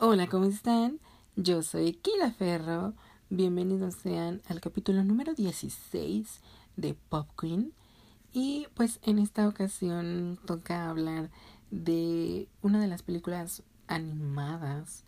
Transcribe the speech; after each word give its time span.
Hola, 0.00 0.26
¿cómo 0.26 0.46
están? 0.46 0.98
Yo 1.36 1.62
soy 1.62 1.92
Kila 1.92 2.32
Ferro. 2.32 2.94
Bienvenidos 3.30 3.94
sean 3.94 4.42
al 4.48 4.60
capítulo 4.60 5.04
número 5.04 5.34
16 5.34 6.40
de 6.76 6.94
Pop 6.94 7.28
Queen. 7.40 7.72
Y 8.32 8.66
pues 8.74 8.98
en 9.04 9.20
esta 9.20 9.46
ocasión 9.46 10.40
toca 10.46 10.90
hablar 10.90 11.30
de 11.70 12.48
una 12.60 12.80
de 12.80 12.88
las 12.88 13.04
películas 13.04 13.62
animadas 13.86 15.04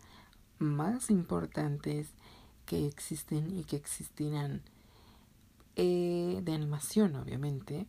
más 0.57 1.09
importantes 1.09 2.07
que 2.65 2.87
existen 2.87 3.59
y 3.59 3.65
que 3.65 3.75
existirán 3.75 4.61
eh, 5.75 6.39
de 6.41 6.53
animación, 6.53 7.17
obviamente. 7.17 7.87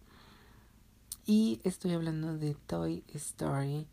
Y 1.27 1.61
estoy 1.63 1.93
hablando 1.93 2.37
de 2.37 2.57
Toy 2.67 3.05
Story 3.15 3.87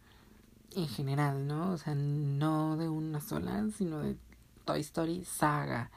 en 0.76 0.88
general, 0.88 1.48
¿no? 1.48 1.72
O 1.72 1.78
sea, 1.78 1.96
no 1.96 2.78
de 2.78 2.90
una 2.90 3.22
sola, 3.22 3.66
sino 3.78 4.00
de 4.00 4.18
Toy 4.66 4.82
Story 4.82 5.24
saga, 5.26 5.92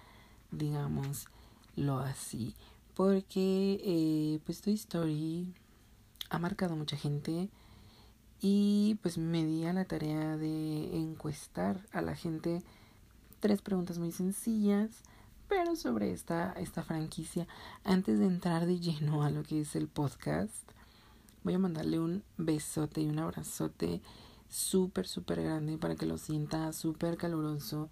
digamos, 0.50 1.28
lo 1.77 1.98
así. 1.98 2.55
Porque, 2.95 3.80
eh, 3.84 4.41
pues, 4.45 4.60
Toy 4.60 4.74
Story 4.74 5.55
ha 6.30 6.38
marcado 6.38 6.77
mucha 6.77 6.96
gente 6.96 7.48
y 8.41 8.96
pues 9.02 9.19
me 9.19 9.45
di 9.45 9.64
a 9.64 9.72
la 9.72 9.84
tarea 9.84 10.36
de 10.36 10.97
encuestar 10.97 11.80
a 11.92 12.02
la 12.02 12.14
gente 12.14 12.62
tres 13.41 13.62
preguntas 13.62 13.98
muy 13.98 14.12
sencillas, 14.12 14.91
pero 15.48 15.74
sobre 15.77 16.12
esta, 16.12 16.52
esta 16.52 16.83
franquicia. 16.83 17.48
Antes 17.84 18.19
de 18.19 18.27
entrar 18.27 18.66
de 18.66 18.78
lleno 18.78 19.24
a 19.24 19.30
lo 19.30 19.42
que 19.42 19.62
es 19.62 19.74
el 19.74 19.88
podcast, 19.88 20.70
voy 21.42 21.55
a 21.55 21.58
mandarle 21.58 21.98
un 21.98 22.22
besote 22.36 23.00
y 23.00 23.08
un 23.08 23.19
abrazote 23.19 24.00
súper, 24.48 25.07
súper 25.07 25.43
grande 25.43 25.79
para 25.79 25.97
que 25.97 26.07
lo 26.07 26.19
sienta 26.19 26.73
súper 26.73 27.16
caluroso 27.16 27.91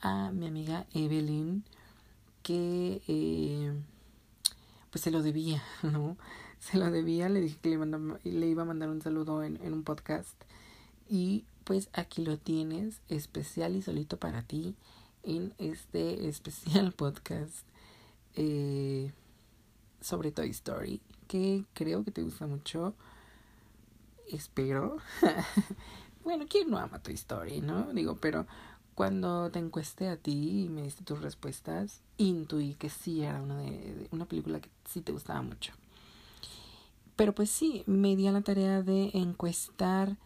a 0.00 0.30
mi 0.32 0.46
amiga 0.46 0.86
Evelyn, 0.92 1.64
que 2.42 3.02
eh, 3.08 3.72
pues 4.90 5.02
se 5.02 5.10
lo 5.10 5.22
debía, 5.22 5.62
¿no? 5.82 6.16
Se 6.58 6.78
lo 6.78 6.90
debía, 6.90 7.28
le 7.28 7.40
dije 7.40 7.58
que 7.60 7.70
le, 7.76 7.78
le 8.30 8.46
iba 8.46 8.62
a 8.62 8.66
mandar 8.66 8.88
un 8.88 9.02
saludo 9.02 9.42
en, 9.42 9.58
en 9.62 9.72
un 9.72 9.82
podcast. 9.82 10.34
Y 11.08 11.44
pues 11.64 11.88
aquí 11.92 12.24
lo 12.24 12.38
tienes, 12.38 13.00
especial 13.08 13.76
y 13.76 13.82
solito 13.82 14.18
para 14.18 14.42
ti, 14.42 14.74
en 15.22 15.52
este 15.58 16.28
especial 16.28 16.92
podcast 16.92 17.66
eh, 18.34 19.12
sobre 20.00 20.32
Toy 20.32 20.50
Story, 20.50 21.00
que 21.28 21.64
creo 21.74 22.04
que 22.04 22.10
te 22.10 22.22
gusta 22.22 22.46
mucho 22.46 22.94
espero. 24.28 24.98
bueno, 26.24 26.46
¿quién 26.48 26.70
no 26.70 26.78
ama 26.78 26.98
tu 26.98 27.10
historia, 27.10 27.60
no? 27.62 27.92
Digo, 27.92 28.16
pero 28.16 28.46
cuando 28.94 29.50
te 29.50 29.58
encuesté 29.58 30.08
a 30.08 30.16
ti 30.16 30.64
y 30.64 30.68
me 30.68 30.82
diste 30.82 31.04
tus 31.04 31.20
respuestas, 31.20 32.00
intuí 32.16 32.74
que 32.74 32.90
sí 32.90 33.22
era 33.22 33.40
una, 33.40 33.58
de, 33.58 34.08
una 34.10 34.24
película 34.24 34.60
que 34.60 34.70
sí 34.88 35.00
te 35.00 35.12
gustaba 35.12 35.42
mucho. 35.42 35.72
Pero 37.16 37.34
pues 37.34 37.50
sí, 37.50 37.84
me 37.86 38.16
di 38.16 38.26
a 38.26 38.32
la 38.32 38.40
tarea 38.40 38.82
de 38.82 39.10
encuestar 39.14 40.16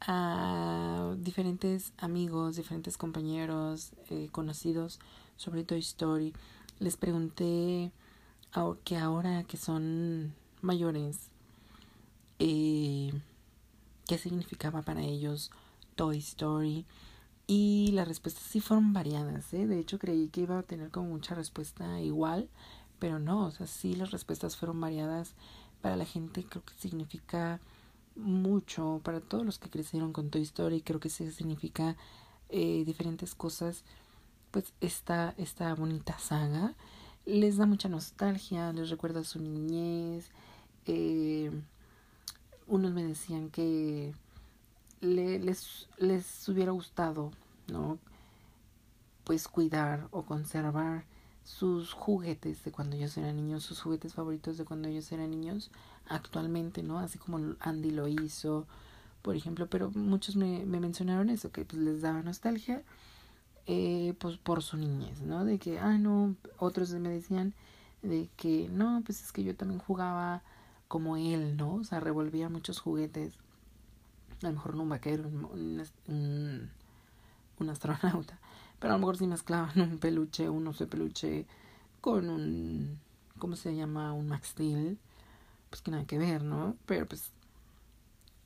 a 0.00 1.14
diferentes 1.18 1.92
amigos, 1.98 2.56
diferentes 2.56 2.96
compañeros, 2.96 3.92
eh, 4.10 4.28
conocidos 4.32 4.98
sobre 5.36 5.64
Toy 5.64 5.80
Story. 5.80 6.32
Les 6.78 6.96
pregunté 6.96 7.92
que 8.84 8.96
ahora 8.96 9.44
que 9.44 9.56
son 9.56 10.34
mayores, 10.60 11.30
eh, 12.38 13.12
qué 14.12 14.18
significaba 14.18 14.82
para 14.82 15.00
ellos 15.00 15.50
Toy 15.94 16.18
Story. 16.18 16.84
Y 17.46 17.92
las 17.94 18.06
respuestas 18.06 18.42
sí 18.42 18.60
fueron 18.60 18.92
variadas, 18.92 19.54
¿eh? 19.54 19.66
De 19.66 19.78
hecho, 19.78 19.98
creí 19.98 20.28
que 20.28 20.42
iba 20.42 20.58
a 20.58 20.62
tener 20.62 20.90
como 20.90 21.08
mucha 21.08 21.34
respuesta 21.34 21.98
igual, 22.02 22.50
pero 22.98 23.18
no, 23.18 23.46
o 23.46 23.50
sea, 23.50 23.66
sí 23.66 23.94
las 23.94 24.10
respuestas 24.10 24.58
fueron 24.58 24.78
variadas. 24.82 25.32
Para 25.80 25.96
la 25.96 26.04
gente 26.04 26.44
creo 26.44 26.62
que 26.62 26.74
significa 26.74 27.58
mucho, 28.14 29.00
para 29.02 29.20
todos 29.22 29.46
los 29.46 29.58
que 29.58 29.70
crecieron 29.70 30.12
con 30.12 30.28
Toy 30.28 30.42
Story, 30.42 30.82
creo 30.82 31.00
que 31.00 31.08
sí 31.08 31.30
significa 31.30 31.96
eh, 32.50 32.82
diferentes 32.84 33.34
cosas. 33.34 33.82
Pues 34.50 34.74
esta, 34.82 35.32
esta 35.38 35.74
bonita 35.74 36.18
saga 36.18 36.74
les 37.24 37.56
da 37.56 37.64
mucha 37.64 37.88
nostalgia, 37.88 38.74
les 38.74 38.90
recuerda 38.90 39.24
su 39.24 39.40
niñez. 39.40 40.30
Eh, 40.84 41.50
unos 42.72 42.92
me 42.94 43.04
decían 43.04 43.50
que 43.50 44.14
les, 45.02 45.88
les 45.98 46.48
hubiera 46.48 46.72
gustado, 46.72 47.30
¿no? 47.68 47.98
Pues 49.24 49.46
cuidar 49.46 50.08
o 50.10 50.22
conservar 50.22 51.04
sus 51.44 51.92
juguetes 51.92 52.64
de 52.64 52.72
cuando 52.72 52.96
ellos 52.96 53.14
eran 53.18 53.36
niños, 53.36 53.62
sus 53.62 53.82
juguetes 53.82 54.14
favoritos 54.14 54.56
de 54.56 54.64
cuando 54.64 54.88
ellos 54.88 55.12
eran 55.12 55.30
niños, 55.30 55.70
actualmente, 56.08 56.82
¿no? 56.82 56.98
Así 56.98 57.18
como 57.18 57.56
Andy 57.60 57.90
lo 57.90 58.08
hizo, 58.08 58.66
por 59.20 59.36
ejemplo, 59.36 59.66
pero 59.66 59.90
muchos 59.90 60.34
me, 60.34 60.64
me 60.64 60.80
mencionaron 60.80 61.28
eso, 61.28 61.52
que 61.52 61.66
pues 61.66 61.82
les 61.82 62.00
daba 62.00 62.22
nostalgia, 62.22 62.82
eh, 63.66 64.14
pues 64.18 64.38
por 64.38 64.62
su 64.62 64.78
niñez, 64.78 65.20
¿no? 65.20 65.44
De 65.44 65.58
que, 65.58 65.78
ah, 65.78 65.98
no, 65.98 66.36
otros 66.56 66.90
me 66.94 67.10
decían 67.10 67.52
de 68.00 68.30
que, 68.38 68.70
no, 68.72 69.02
pues 69.04 69.22
es 69.22 69.30
que 69.30 69.44
yo 69.44 69.54
también 69.54 69.78
jugaba 69.78 70.42
como 70.92 71.16
él, 71.16 71.56
¿no? 71.56 71.76
O 71.76 71.84
sea, 71.84 72.00
revolvía 72.00 72.50
muchos 72.50 72.78
juguetes. 72.78 73.32
A 74.42 74.48
lo 74.48 74.52
mejor 74.52 74.74
no 74.76 74.82
un 74.82 74.90
vaquero, 74.90 75.26
un, 75.26 76.70
astronauta. 77.70 78.38
Pero 78.78 78.92
a 78.92 78.96
lo 78.96 78.98
mejor 78.98 79.16
sí 79.16 79.26
mezclaban 79.26 79.80
un 79.80 79.96
peluche, 79.96 80.50
un 80.50 80.66
oso 80.66 80.84
de 80.84 80.90
peluche 80.90 81.46
con 82.02 82.28
un, 82.28 83.00
¿cómo 83.38 83.56
se 83.56 83.74
llama? 83.74 84.12
Un 84.12 84.28
Max 84.28 84.48
Steel. 84.48 84.98
Pues 85.70 85.80
que 85.80 85.92
nada 85.92 86.04
que 86.04 86.18
ver, 86.18 86.42
¿no? 86.42 86.76
Pero 86.84 87.08
pues 87.08 87.30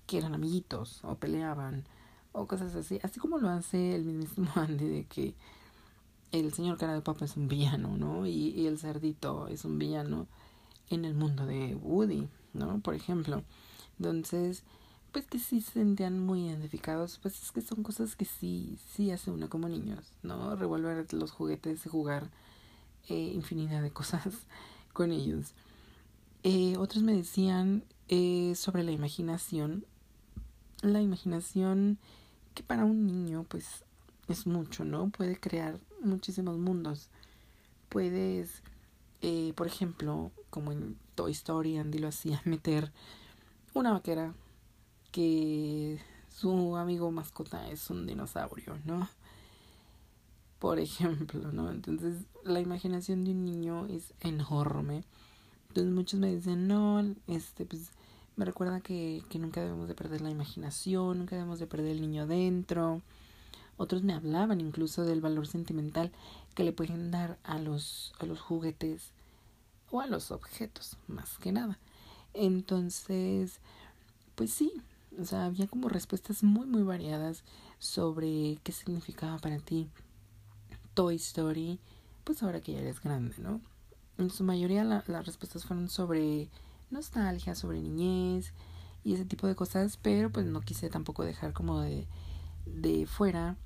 que 0.07 0.19
eran 0.19 0.33
amiguitos 0.33 1.03
o 1.03 1.17
peleaban 1.17 1.83
o 2.31 2.47
cosas 2.47 2.77
así. 2.77 3.01
Así 3.03 3.19
como 3.19 3.39
lo 3.39 3.49
hace 3.49 3.97
el 3.97 4.05
mismo 4.05 4.49
Andy 4.55 4.87
de 4.87 5.05
que 5.07 5.35
el 6.31 6.53
señor 6.53 6.79
cara 6.79 6.95
de 6.95 7.03
papa 7.03 7.25
es 7.25 7.37
un 7.37 7.49
villano, 7.49 7.97
¿no? 7.97 8.25
Y 8.25 8.69
el 8.69 8.79
cerdito 8.79 9.49
es 9.49 9.65
un 9.65 9.81
villano 9.81 10.29
en 10.91 11.05
el 11.05 11.15
mundo 11.15 11.47
de 11.47 11.75
Woody, 11.77 12.29
¿no? 12.53 12.81
Por 12.81 12.95
ejemplo. 12.95 13.43
Entonces, 13.99 14.63
pues 15.13 15.27
que 15.27 15.39
sí 15.39 15.61
se 15.61 15.73
sentían 15.73 16.21
muy 16.21 16.47
identificados, 16.47 17.19
pues 17.23 17.43
es 17.43 17.53
que 17.53 17.61
son 17.61 17.83
cosas 17.83 18.17
que 18.17 18.25
sí, 18.25 18.79
sí 18.95 19.11
hace 19.11 19.31
uno 19.31 19.49
como 19.49 19.69
niños, 19.69 20.13
¿no? 20.23 20.55
Revolver 20.57 21.13
los 21.15 21.31
juguetes 21.31 21.87
y 21.87 21.89
jugar 21.89 22.31
eh, 23.09 23.33
infinidad 23.35 23.83
de 23.83 23.91
cosas 23.91 24.47
con 24.93 25.13
ellos. 25.13 25.53
Eh, 26.43 26.77
otros 26.77 27.03
me 27.03 27.15
decían 27.15 27.85
eh, 28.09 28.55
sobre 28.55 28.85
la 28.85 28.93
imaginación. 28.93 29.85
La 30.83 31.01
imaginación 31.01 31.99
que 32.55 32.63
para 32.63 32.85
un 32.85 33.07
niño 33.07 33.45
pues 33.49 33.85
es 34.29 34.47
mucho, 34.47 34.85
¿no? 34.85 35.09
Puede 35.11 35.41
crear 35.41 35.79
muchísimos 36.03 36.59
mundos. 36.59 37.09
Puedes 37.89 38.63
eh, 39.23 39.53
por 39.57 39.67
ejemplo, 39.67 40.31
como 40.57 40.73
en 40.73 40.97
Toy 41.15 41.33
Story, 41.33 41.77
Andy 41.77 41.99
lo 41.99 42.09
hacía 42.09 42.41
meter 42.47 42.91
una 43.75 43.93
vaquera 43.93 44.33
que 45.13 46.01
su 46.31 46.79
amigo 46.79 47.11
mascota 47.11 47.69
es 47.69 47.91
un 47.91 48.07
dinosaurio, 48.07 48.79
¿no? 48.87 49.07
Por 50.59 50.79
ejemplo, 50.79 51.53
¿no? 51.53 51.71
Entonces, 51.71 52.23
la 52.43 52.61
imaginación 52.61 53.23
de 53.23 53.33
un 53.33 53.45
niño 53.45 53.85
es 53.89 54.15
enorme. 54.21 55.05
Entonces, 55.69 55.93
muchos 55.93 56.21
me 56.21 56.35
dicen, 56.35 56.67
no, 56.67 57.05
este, 57.27 57.67
pues, 57.67 57.91
me 58.37 58.47
recuerda 58.47 58.81
que, 58.81 59.23
que 59.29 59.39
nunca 59.39 59.61
debemos 59.61 59.89
de 59.89 59.95
perder 59.95 60.23
la 60.23 60.31
imaginación, 60.31 61.19
nunca 61.19 61.37
debemos 61.37 61.59
de 61.59 61.67
perder 61.67 61.93
el 61.93 62.01
niño 62.01 62.27
dentro. 62.27 63.03
Otros 63.77 64.03
me 64.05 64.15
hablaban 64.15 64.63
incluso 64.63 65.05
del 65.05 65.21
valor 65.21 65.47
sentimental 65.47 66.13
que 66.55 66.65
le 66.65 66.73
pueden 66.73 67.11
dar 67.11 67.37
a 67.45 67.59
los, 67.59 68.15
a 68.19 68.25
los 68.25 68.41
juguetes 68.41 69.13
o 69.91 70.01
a 70.01 70.07
los 70.07 70.31
objetos, 70.31 70.97
más 71.07 71.39
que 71.39 71.53
nada. 71.53 71.79
Entonces, 72.35 73.61
pues 74.35 74.53
sí, 74.53 74.73
o 75.19 75.25
sea, 75.25 75.47
había 75.47 75.67
como 75.67 75.89
respuestas 75.89 76.43
muy, 76.43 76.67
muy 76.67 76.83
variadas 76.83 77.45
sobre 77.79 78.59
qué 78.63 78.73
significaba 78.73 79.39
para 79.39 79.59
ti 79.59 79.89
Toy 80.95 81.17
Story, 81.17 81.79
pues 82.25 82.43
ahora 82.43 82.61
que 82.61 82.73
ya 82.73 82.81
eres 82.81 83.01
grande, 83.01 83.37
¿no? 83.39 83.61
En 84.19 84.31
su 84.31 84.45
mayoría 84.45 84.85
las 84.85 85.07
respuestas 85.07 85.65
fueron 85.65 85.89
sobre 85.89 86.49
nostalgia, 86.91 87.55
sobre 87.55 87.81
niñez 87.81 88.53
y 89.05 89.15
ese 89.15 89.25
tipo 89.25 89.47
de 89.47 89.55
cosas, 89.55 89.99
pero 89.99 90.31
pues 90.31 90.47
no 90.47 90.61
quise 90.61 90.89
tampoco 90.89 91.25
dejar 91.25 91.53
como 91.53 91.81
de, 91.81 92.07
de 92.67 93.07
fuera 93.07 93.57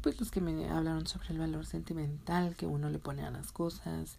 pues 0.00 0.18
los 0.20 0.30
que 0.30 0.40
me 0.40 0.68
hablaron 0.68 1.06
sobre 1.06 1.28
el 1.30 1.38
valor 1.38 1.66
sentimental 1.66 2.56
que 2.56 2.66
uno 2.66 2.88
le 2.88 2.98
pone 2.98 3.24
a 3.24 3.30
las 3.30 3.52
cosas 3.52 4.18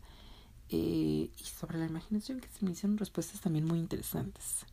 eh, 0.69 1.29
y 1.35 1.43
sobre 1.43 1.79
la 1.79 1.85
imaginación 1.85 2.39
que 2.39 2.47
se 2.49 2.63
me 2.63 2.71
hicieron 2.71 2.97
respuestas 2.97 3.41
también 3.41 3.65
muy 3.65 3.79
interesantes. 3.79 4.65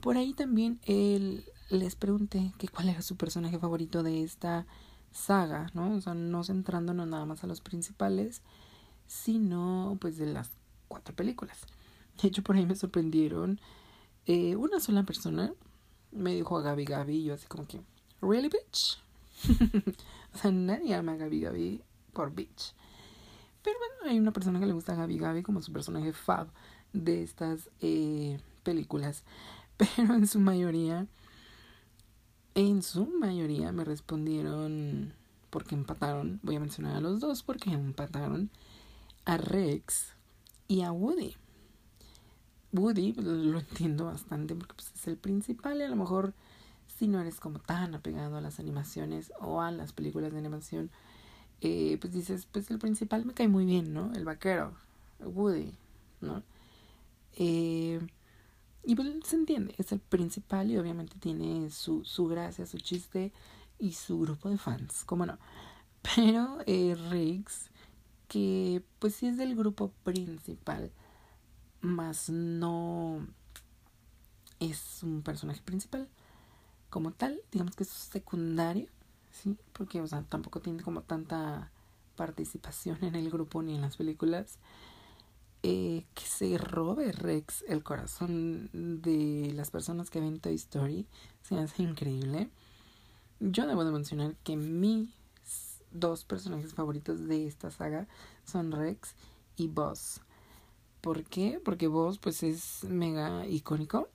Por 0.00 0.16
ahí 0.16 0.34
también 0.34 0.80
él, 0.84 1.44
les 1.70 1.96
pregunté 1.96 2.52
que 2.58 2.68
cuál 2.68 2.88
era 2.88 3.02
su 3.02 3.16
personaje 3.16 3.58
favorito 3.58 4.02
de 4.02 4.22
esta 4.22 4.66
saga, 5.12 5.70
¿no? 5.74 5.94
O 5.94 6.00
sea, 6.00 6.14
no 6.14 6.44
centrándonos 6.44 7.06
nada 7.06 7.24
más 7.24 7.44
a 7.44 7.46
los 7.46 7.60
principales, 7.60 8.42
sino 9.06 9.96
pues 10.00 10.18
de 10.18 10.26
las 10.26 10.50
cuatro 10.88 11.14
películas. 11.14 11.58
De 12.20 12.28
hecho, 12.28 12.42
por 12.42 12.56
ahí 12.56 12.66
me 12.66 12.76
sorprendieron. 12.76 13.60
Eh, 14.26 14.56
una 14.56 14.80
sola 14.80 15.04
persona 15.04 15.52
me 16.12 16.34
dijo 16.34 16.58
a 16.58 16.62
Gabi 16.62 16.84
Gabi 16.84 17.16
y 17.16 17.24
yo 17.24 17.34
así 17.34 17.46
como 17.46 17.66
que, 17.66 17.80
¿really 18.20 18.48
bitch? 18.48 18.98
o 20.34 20.38
sea, 20.38 20.50
nadie 20.50 20.94
ama 20.94 21.12
a 21.12 21.16
Gabi 21.16 21.40
Gabi 21.40 21.80
por 22.12 22.32
bitch. 22.34 22.74
Pero 23.64 23.78
bueno, 23.78 24.12
hay 24.12 24.20
una 24.20 24.32
persona 24.32 24.60
que 24.60 24.66
le 24.66 24.74
gusta 24.74 24.92
a 24.92 24.96
Gabi 24.96 25.18
Gabi 25.18 25.42
como 25.42 25.62
su 25.62 25.72
personaje 25.72 26.12
fab 26.12 26.48
de 26.92 27.22
estas 27.22 27.70
eh, 27.80 28.38
películas. 28.62 29.24
Pero 29.76 30.14
en 30.14 30.26
su 30.28 30.38
mayoría, 30.38 31.08
en 32.54 32.82
su 32.82 33.06
mayoría 33.06 33.72
me 33.72 33.84
respondieron 33.84 35.14
porque 35.50 35.74
empataron. 35.74 36.40
Voy 36.42 36.56
a 36.56 36.60
mencionar 36.60 36.96
a 36.96 37.00
los 37.00 37.20
dos 37.20 37.42
porque 37.42 37.70
empataron 37.72 38.50
a 39.24 39.38
Rex 39.38 40.12
y 40.68 40.82
a 40.82 40.92
Woody. 40.92 41.34
Woody 42.72 43.14
pues, 43.14 43.26
lo 43.26 43.58
entiendo 43.58 44.04
bastante 44.04 44.54
porque 44.54 44.74
pues, 44.74 44.92
es 44.94 45.06
el 45.06 45.16
principal 45.16 45.78
y 45.78 45.84
a 45.84 45.88
lo 45.88 45.96
mejor 45.96 46.34
si 46.98 47.08
no 47.08 47.20
eres 47.20 47.40
como 47.40 47.60
tan 47.60 47.94
apegado 47.94 48.36
a 48.36 48.40
las 48.40 48.60
animaciones 48.60 49.32
o 49.40 49.62
a 49.62 49.70
las 49.70 49.92
películas 49.92 50.32
de 50.32 50.38
animación, 50.38 50.90
eh, 51.64 51.96
pues 51.98 52.12
dices, 52.12 52.46
pues 52.52 52.70
el 52.70 52.78
principal 52.78 53.24
me 53.24 53.32
cae 53.32 53.48
muy 53.48 53.64
bien, 53.64 53.94
¿no? 53.94 54.12
El 54.12 54.26
vaquero, 54.26 54.74
Woody, 55.18 55.72
¿no? 56.20 56.42
Eh, 57.36 58.06
y 58.84 58.94
pues 58.94 59.08
se 59.24 59.36
entiende, 59.36 59.74
es 59.78 59.90
el 59.90 60.00
principal 60.00 60.70
y 60.70 60.76
obviamente 60.76 61.16
tiene 61.18 61.70
su, 61.70 62.04
su 62.04 62.26
gracia, 62.26 62.66
su 62.66 62.76
chiste 62.76 63.32
y 63.78 63.92
su 63.92 64.20
grupo 64.20 64.50
de 64.50 64.58
fans, 64.58 65.04
¿cómo 65.06 65.24
no? 65.24 65.38
Pero 66.14 66.58
eh, 66.66 66.96
Riggs, 67.10 67.70
que 68.28 68.82
pues 68.98 69.14
sí 69.14 69.26
es 69.26 69.38
del 69.38 69.56
grupo 69.56 69.90
principal, 70.04 70.92
más 71.80 72.28
no 72.28 73.26
es 74.60 75.02
un 75.02 75.22
personaje 75.22 75.62
principal 75.62 76.10
como 76.90 77.10
tal, 77.10 77.40
digamos 77.50 77.74
que 77.74 77.84
es 77.84 77.88
secundario, 77.88 78.88
¿sí? 79.34 79.56
Porque, 79.72 80.00
o 80.00 80.06
sea, 80.06 80.22
tampoco 80.22 80.60
tiene 80.60 80.82
como 80.82 81.02
tanta 81.02 81.70
participación 82.16 82.98
en 83.02 83.14
el 83.16 83.30
grupo 83.30 83.62
ni 83.62 83.74
en 83.74 83.82
las 83.82 83.96
películas. 83.96 84.58
Eh, 85.66 86.04
que 86.12 86.26
se 86.26 86.58
robe 86.58 87.10
Rex 87.10 87.64
el 87.66 87.82
corazón 87.82 88.68
de 88.74 89.50
las 89.54 89.70
personas 89.70 90.10
que 90.10 90.20
ven 90.20 90.38
Toy 90.38 90.56
Story 90.56 91.06
se 91.42 91.58
hace 91.58 91.82
increíble. 91.82 92.50
Yo 93.40 93.66
debo 93.66 93.82
de 93.84 93.90
mencionar 93.90 94.36
que 94.44 94.56
mis 94.56 95.08
dos 95.90 96.24
personajes 96.24 96.74
favoritos 96.74 97.26
de 97.26 97.46
esta 97.46 97.70
saga 97.70 98.06
son 98.44 98.72
Rex 98.72 99.14
y 99.56 99.68
Buzz. 99.68 100.20
¿Por 101.00 101.24
qué? 101.24 101.60
Porque 101.64 101.88
Buzz 101.88 102.18
pues 102.18 102.42
es 102.42 102.84
mega 102.84 103.46
icónico 103.46 104.08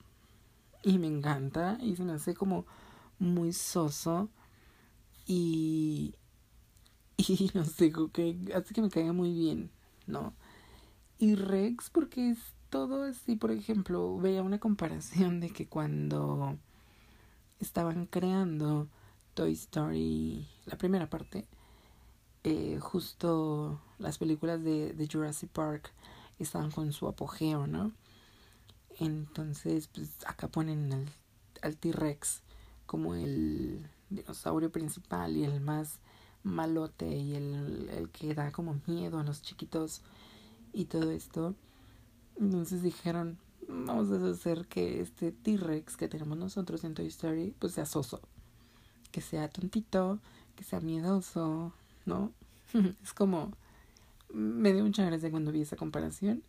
y 0.83 0.99
me 0.99 1.07
encanta 1.07 1.79
y 1.81 1.95
se 1.95 2.03
me 2.03 2.13
hace 2.13 2.35
como 2.35 2.65
muy 3.17 3.53
soso 3.53 4.29
y 5.29 6.15
y 7.27 7.51
no 7.53 7.65
sé, 7.65 7.91
que 8.13 8.37
hace 8.55 8.73
que 8.73 8.81
me 8.81 8.89
caiga 8.89 9.13
muy 9.13 9.33
bien, 9.33 9.71
¿no? 10.07 10.33
Y 11.19 11.35
Rex, 11.35 11.89
porque 11.89 12.31
es 12.31 12.39
todo 12.69 13.03
así, 13.03 13.35
por 13.35 13.51
ejemplo, 13.51 14.17
veía 14.17 14.41
una 14.41 14.59
comparación 14.59 15.39
de 15.39 15.49
que 15.49 15.67
cuando 15.67 16.57
estaban 17.59 18.05
creando 18.05 18.87
Toy 19.33 19.53
Story, 19.53 20.47
la 20.65 20.77
primera 20.77 21.09
parte, 21.09 21.45
eh, 22.43 22.79
justo 22.79 23.81
las 23.97 24.17
películas 24.17 24.63
de, 24.63 25.07
Jurassic 25.11 25.49
Park 25.49 25.91
estaban 26.39 26.71
con 26.71 26.93
su 26.93 27.07
apogeo, 27.07 27.67
¿no? 27.67 27.91
Entonces, 28.99 29.87
pues 29.87 30.09
acá 30.25 30.47
ponen 30.47 31.09
al 31.61 31.77
T-Rex 31.77 32.43
como 32.85 33.15
el 33.15 33.85
dinosaurio 34.09 34.71
principal 34.71 35.35
y 35.37 35.43
el 35.43 35.61
más 35.61 35.99
malote 36.43 37.07
y 37.07 37.35
el, 37.35 37.89
el 37.89 38.09
que 38.09 38.33
da 38.33 38.51
como 38.51 38.79
miedo 38.87 39.19
a 39.19 39.23
los 39.23 39.41
chiquitos 39.41 40.01
y 40.73 40.85
todo 40.85 41.11
esto. 41.11 41.55
Entonces 42.39 42.81
dijeron, 42.83 43.37
vamos 43.67 44.11
a 44.11 44.29
hacer 44.29 44.67
que 44.67 45.01
este 45.01 45.31
T-Rex 45.31 45.97
que 45.97 46.07
tenemos 46.07 46.37
nosotros 46.37 46.83
en 46.83 46.93
Toy 46.93 47.07
Story, 47.07 47.53
pues 47.59 47.73
sea 47.73 47.85
soso. 47.85 48.21
Que 49.11 49.21
sea 49.21 49.49
tontito, 49.49 50.19
que 50.55 50.63
sea 50.63 50.79
miedoso, 50.79 51.73
¿no? 52.05 52.31
es 53.03 53.13
como, 53.13 53.51
me 54.29 54.73
dio 54.73 54.83
mucha 54.83 55.05
gracia 55.05 55.31
cuando 55.31 55.51
vi 55.51 55.61
esa 55.61 55.75
comparación. 55.75 56.43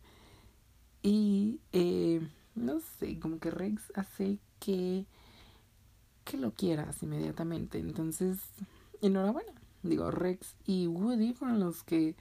Y, 1.03 1.59
eh, 1.71 2.21
no 2.55 2.79
sé, 2.99 3.19
como 3.19 3.39
que 3.39 3.49
Rex 3.49 3.91
hace 3.95 4.37
que, 4.59 5.05
que 6.23 6.37
lo 6.37 6.51
quieras 6.53 7.01
inmediatamente. 7.03 7.79
Entonces, 7.79 8.39
enhorabuena. 9.01 9.53
Digo, 9.83 10.11
Rex 10.11 10.55
y 10.65 10.87
Woody 10.87 11.33
fueron 11.33 11.59
los 11.59 11.83
que 11.83 12.15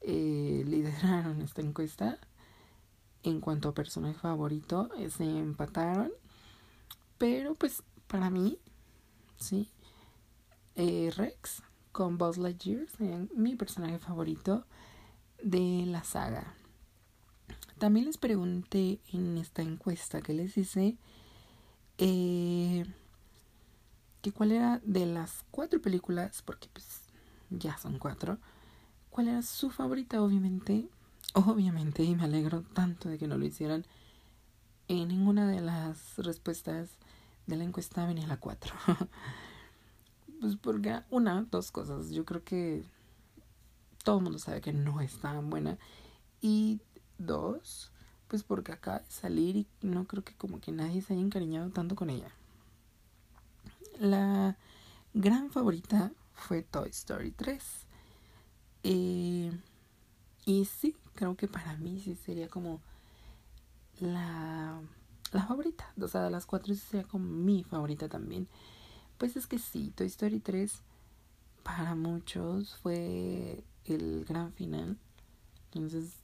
eh, 0.00 0.62
lideraron 0.66 1.42
esta 1.42 1.60
encuesta. 1.60 2.18
En 3.22 3.40
cuanto 3.40 3.68
a 3.68 3.74
personaje 3.74 4.18
favorito, 4.18 4.90
eh, 4.96 5.10
se 5.10 5.24
empataron. 5.24 6.10
Pero 7.18 7.54
pues 7.54 7.82
para 8.06 8.30
mí, 8.30 8.58
sí, 9.36 9.68
eh, 10.76 11.12
Rex 11.16 11.62
con 11.90 12.16
Buzz 12.16 12.38
Lightyear 12.38 12.88
serían 12.88 13.28
mi 13.34 13.56
personaje 13.56 13.98
favorito 13.98 14.64
de 15.42 15.84
la 15.86 16.04
saga. 16.04 16.54
También 17.78 18.06
les 18.06 18.18
pregunté 18.18 19.00
en 19.12 19.36
esta 19.38 19.62
encuesta 19.62 20.20
que 20.20 20.32
les 20.34 20.56
hice 20.56 20.96
eh, 21.98 22.84
que 24.28 24.36
cuál 24.36 24.52
era 24.52 24.80
de 24.84 25.06
las 25.06 25.44
cuatro 25.50 25.80
películas, 25.80 26.42
porque 26.42 26.68
pues 26.72 27.02
ya 27.50 27.78
son 27.78 27.98
cuatro, 27.98 28.38
cuál 29.10 29.28
era 29.28 29.42
su 29.42 29.70
favorita, 29.70 30.22
obviamente. 30.22 30.88
Obviamente, 31.34 32.02
y 32.02 32.14
me 32.14 32.24
alegro 32.24 32.62
tanto 32.62 33.08
de 33.08 33.18
que 33.18 33.26
no 33.26 33.38
lo 33.38 33.44
hicieran. 33.44 33.86
En 34.88 35.08
ninguna 35.08 35.46
de 35.46 35.60
las 35.60 36.16
respuestas 36.16 36.88
de 37.46 37.56
la 37.56 37.64
encuesta 37.64 38.06
venía 38.06 38.26
la 38.26 38.38
cuatro. 38.38 38.74
pues 40.40 40.56
porque, 40.56 41.00
una, 41.10 41.46
dos 41.50 41.70
cosas. 41.70 42.10
Yo 42.10 42.24
creo 42.24 42.44
que 42.44 42.82
todo 44.04 44.18
el 44.18 44.24
mundo 44.24 44.38
sabe 44.38 44.60
que 44.60 44.72
no 44.72 45.00
es 45.00 45.18
tan 45.18 45.50
buena. 45.50 45.78
Y 46.40 46.80
dos, 47.18 47.90
pues 48.28 48.42
porque 48.42 48.72
acaba 48.72 49.00
de 49.00 49.10
salir 49.10 49.56
y 49.56 49.66
no 49.82 50.06
creo 50.06 50.24
que 50.24 50.34
como 50.34 50.60
que 50.60 50.72
nadie 50.72 51.02
se 51.02 51.12
haya 51.12 51.22
encariñado 51.22 51.70
tanto 51.70 51.94
con 51.94 52.10
ella. 52.10 52.32
La 53.98 54.56
gran 55.12 55.50
favorita 55.50 56.12
fue 56.34 56.62
Toy 56.62 56.90
Story 56.90 57.32
3. 57.32 57.62
Eh, 58.84 59.52
y 60.46 60.64
sí, 60.64 60.96
creo 61.14 61.36
que 61.36 61.48
para 61.48 61.76
mí 61.76 62.00
sí 62.00 62.14
sería 62.14 62.48
como 62.48 62.80
la, 64.00 64.80
la 65.32 65.46
favorita. 65.46 65.92
O 66.00 66.06
sea, 66.06 66.22
de 66.22 66.30
las 66.30 66.46
cuatro 66.46 66.74
sí 66.74 66.80
sería 66.80 67.06
como 67.06 67.24
mi 67.28 67.64
favorita 67.64 68.08
también. 68.08 68.48
Pues 69.18 69.36
es 69.36 69.46
que 69.48 69.58
sí, 69.58 69.92
Toy 69.96 70.06
Story 70.06 70.38
3 70.38 70.80
para 71.64 71.94
muchos 71.96 72.76
fue 72.76 73.64
el 73.84 74.24
gran 74.24 74.52
final. 74.52 74.96
Entonces, 75.74 76.14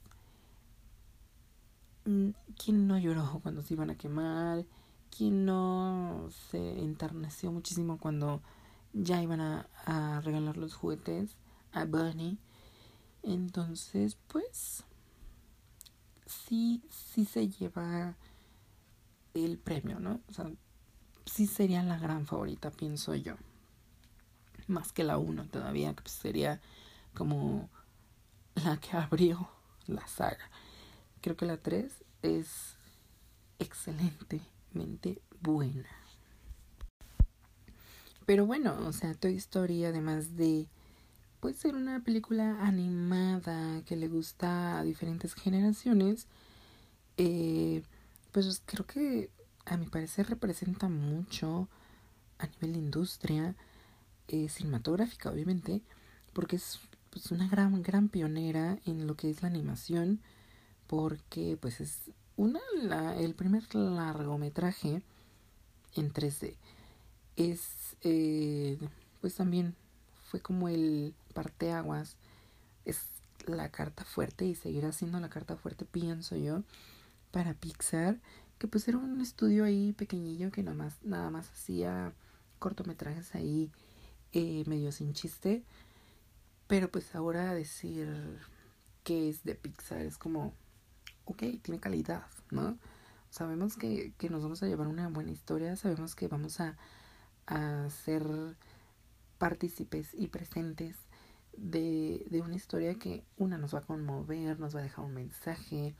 mm, 2.05 2.29
¿quién 2.57 2.87
no 2.87 2.97
lloró 2.97 3.39
cuando 3.43 3.61
se 3.61 3.73
iban 3.73 3.89
a 3.89 3.97
quemar? 3.97 4.65
¿Quién 5.09 5.45
no 5.45 6.29
se 6.49 6.79
enterneció 6.79 7.51
muchísimo 7.51 7.97
cuando 7.97 8.41
ya 8.93 9.21
iban 9.21 9.41
a, 9.41 10.21
regalar 10.23 10.57
los 10.57 10.75
juguetes 10.75 11.37
a 11.71 11.85
Bunny? 11.85 12.37
Entonces, 13.23 14.17
pues, 14.27 14.83
sí, 16.25 16.83
sí 16.89 17.25
se 17.25 17.47
lleva 17.49 18.15
el 19.33 19.57
premio, 19.57 19.99
¿no? 19.99 20.21
O 20.29 20.33
sea, 20.33 20.51
sí 21.25 21.47
sería 21.47 21.81
la 21.83 21.97
gran 21.97 22.25
favorita, 22.25 22.71
pienso 22.71 23.15
yo. 23.15 23.35
Más 24.67 24.91
que 24.91 25.03
la 25.03 25.17
1 25.17 25.47
todavía, 25.47 25.93
que 25.93 26.01
pues 26.03 26.13
sería 26.13 26.61
como 27.13 27.69
la 28.55 28.77
que 28.77 28.95
abrió 28.97 29.49
la 29.87 30.07
saga. 30.07 30.49
Creo 31.21 31.35
que 31.35 31.45
la 31.45 31.57
3 31.57 32.03
es 32.21 32.75
buena. 35.41 35.89
Pero 38.25 38.45
bueno, 38.45 38.75
o 38.87 38.91
sea, 38.91 39.13
Toy 39.13 39.35
Story, 39.35 39.85
además 39.85 40.35
de 40.35 40.67
puede 41.39 41.55
ser 41.55 41.75
una 41.75 42.03
película 42.03 42.65
animada 42.65 43.83
que 43.85 43.95
le 43.95 44.07
gusta 44.07 44.79
a 44.79 44.83
diferentes 44.83 45.35
generaciones, 45.35 46.27
eh, 47.17 47.83
pues 48.31 48.61
creo 48.65 48.85
que 48.85 49.29
a 49.65 49.77
mi 49.77 49.85
parecer 49.85 50.27
representa 50.27 50.89
mucho 50.89 51.69
a 52.39 52.47
nivel 52.47 52.73
de 52.73 52.79
industria 52.79 53.55
eh, 54.27 54.49
cinematográfica, 54.49 55.29
obviamente, 55.29 55.83
porque 56.33 56.55
es 56.55 56.79
pues, 57.11 57.31
una 57.31 57.47
gran, 57.47 57.81
gran 57.83 58.09
pionera 58.09 58.79
en 58.85 59.05
lo 59.05 59.15
que 59.15 59.29
es 59.29 59.43
la 59.43 59.47
animación, 59.47 60.19
porque 60.87 61.57
pues 61.61 61.79
es 61.79 62.09
una, 62.37 62.59
la, 62.81 63.17
el 63.17 63.33
primer 63.33 63.73
largometraje 63.73 65.01
en 65.95 66.13
3D. 66.13 66.55
Es, 67.35 67.95
eh, 68.01 68.77
pues 69.21 69.35
también 69.35 69.75
fue 70.29 70.41
como 70.41 70.69
el 70.69 71.13
parteaguas, 71.33 72.17
es 72.85 73.05
la 73.45 73.69
carta 73.69 74.03
fuerte 74.03 74.45
y 74.45 74.55
seguirá 74.55 74.91
siendo 74.91 75.19
la 75.19 75.29
carta 75.29 75.55
fuerte, 75.55 75.85
pienso 75.85 76.35
yo, 76.35 76.63
para 77.31 77.53
Pixar, 77.53 78.19
que 78.57 78.67
pues 78.67 78.87
era 78.87 78.97
un 78.97 79.21
estudio 79.21 79.65
ahí 79.65 79.93
pequeñillo 79.93 80.51
que 80.51 80.63
nada 80.63 80.77
más, 80.77 80.95
nada 81.03 81.29
más 81.29 81.49
hacía 81.49 82.13
cortometrajes 82.59 83.35
ahí 83.35 83.71
eh, 84.33 84.63
medio 84.67 84.91
sin 84.91 85.13
chiste, 85.13 85.63
pero 86.67 86.89
pues 86.89 87.13
ahora 87.15 87.53
decir 87.53 88.39
que 89.03 89.29
es 89.29 89.43
de 89.43 89.55
Pixar 89.55 90.01
es 90.01 90.17
como, 90.17 90.53
ok, 91.25 91.43
tiene 91.61 91.79
calidad, 91.79 92.25
¿no? 92.51 92.77
Sabemos 93.29 93.75
que, 93.75 94.13
que 94.17 94.29
nos 94.29 94.43
vamos 94.43 94.63
a 94.63 94.67
llevar 94.67 94.87
una 94.87 95.09
buena 95.09 95.31
historia, 95.31 95.75
sabemos 95.75 96.15
que 96.15 96.27
vamos 96.27 96.59
a, 96.59 96.77
a 97.47 97.89
ser 97.89 98.23
partícipes 99.37 100.13
y 100.13 100.27
presentes 100.27 100.95
de, 101.57 102.25
de 102.29 102.41
una 102.41 102.55
historia 102.55 102.95
que 102.95 103.23
una 103.37 103.57
nos 103.57 103.75
va 103.75 103.79
a 103.79 103.83
conmover, 103.83 104.59
nos 104.59 104.75
va 104.75 104.79
a 104.79 104.83
dejar 104.83 105.05
un 105.05 105.13
mensaje, 105.13 105.95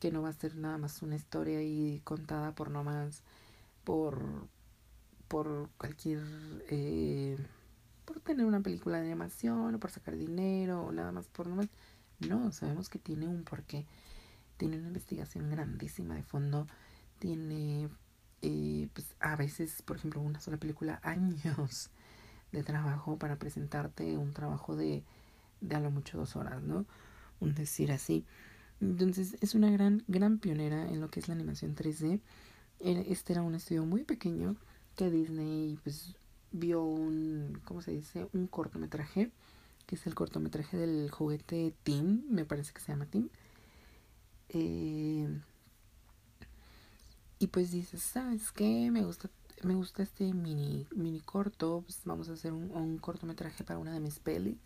que 0.00 0.10
no 0.12 0.22
va 0.22 0.28
a 0.30 0.32
ser 0.32 0.56
nada 0.56 0.78
más 0.78 1.02
una 1.02 1.16
historia 1.16 1.58
ahí 1.58 2.00
contada 2.04 2.54
por 2.54 2.70
nomás, 2.70 3.22
por, 3.84 4.20
por 5.28 5.68
cualquier, 5.78 6.22
eh, 6.70 7.36
por 8.04 8.20
tener 8.20 8.46
una 8.46 8.60
película 8.60 8.98
de 9.00 9.06
animación 9.06 9.74
o 9.74 9.78
por 9.80 9.90
sacar 9.90 10.16
dinero 10.16 10.82
o 10.84 10.92
nada 10.92 11.12
más 11.12 11.26
por 11.28 11.46
nomás. 11.46 11.68
No, 12.20 12.52
sabemos 12.52 12.88
que 12.88 12.98
tiene 12.98 13.28
un 13.28 13.44
porqué, 13.44 13.86
tiene 14.58 14.76
una 14.76 14.88
investigación 14.88 15.48
grandísima 15.48 16.14
de 16.14 16.22
fondo, 16.22 16.66
tiene, 17.18 17.88
eh, 18.42 18.88
pues 18.92 19.14
a 19.20 19.36
veces, 19.36 19.80
por 19.82 19.96
ejemplo, 19.96 20.20
una 20.20 20.40
sola 20.40 20.58
película, 20.58 21.00
años 21.04 21.90
de 22.52 22.62
trabajo 22.62 23.16
para 23.18 23.36
presentarte 23.36 24.18
un 24.18 24.32
trabajo 24.32 24.76
de, 24.76 25.02
de 25.62 25.76
a 25.76 25.80
lo 25.80 25.90
mucho 25.90 26.18
dos 26.18 26.36
horas, 26.36 26.62
¿no? 26.62 26.84
Un 27.40 27.54
decir 27.54 27.92
así. 27.92 28.26
Entonces 28.80 29.36
es 29.40 29.54
una 29.54 29.70
gran, 29.70 30.04
gran 30.08 30.38
pionera 30.38 30.88
en 30.88 31.00
lo 31.00 31.10
que 31.10 31.20
es 31.20 31.28
la 31.28 31.34
animación 31.34 31.74
3D. 31.74 32.20
Este 32.80 33.32
era 33.32 33.42
un 33.42 33.54
estudio 33.54 33.84
muy 33.84 34.04
pequeño 34.04 34.56
que 34.96 35.10
Disney 35.10 35.78
pues 35.82 36.16
vio 36.52 36.82
un, 36.82 37.60
¿cómo 37.64 37.82
se 37.82 37.92
dice? 37.92 38.28
Un 38.32 38.46
cortometraje, 38.46 39.30
que 39.86 39.96
es 39.96 40.06
el 40.06 40.14
cortometraje 40.14 40.76
del 40.76 41.10
juguete 41.10 41.74
Tim, 41.82 42.22
me 42.30 42.44
parece 42.44 42.72
que 42.72 42.80
se 42.80 42.92
llama 42.92 43.06
Tim. 43.06 43.28
Eh, 44.50 45.28
y 47.38 47.46
pues 47.48 47.70
dices, 47.70 48.02
¿sabes 48.02 48.50
qué? 48.52 48.90
Me 48.90 49.04
gusta 49.04 49.30
me 49.62 49.74
gusta 49.74 50.02
este 50.02 50.32
mini, 50.32 50.86
mini 50.94 51.20
corto, 51.20 51.82
pues 51.84 52.02
vamos 52.04 52.28
a 52.28 52.34
hacer 52.34 52.52
un, 52.52 52.70
un 52.70 52.98
cortometraje 52.98 53.64
para 53.64 53.78
una 53.78 53.92
de 53.92 54.00
mis 54.00 54.18
pelis 54.20 54.56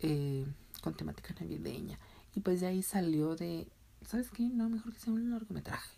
eh, 0.00 0.44
con 0.82 0.94
temática 0.94 1.34
navideña. 1.38 1.98
Y 2.34 2.40
pues 2.40 2.60
de 2.60 2.66
ahí 2.66 2.82
salió 2.82 3.36
de, 3.36 3.68
¿sabes 4.06 4.30
qué? 4.30 4.42
No, 4.42 4.68
mejor 4.68 4.92
que 4.92 4.98
sea 4.98 5.12
un 5.12 5.30
largometraje. 5.30 5.96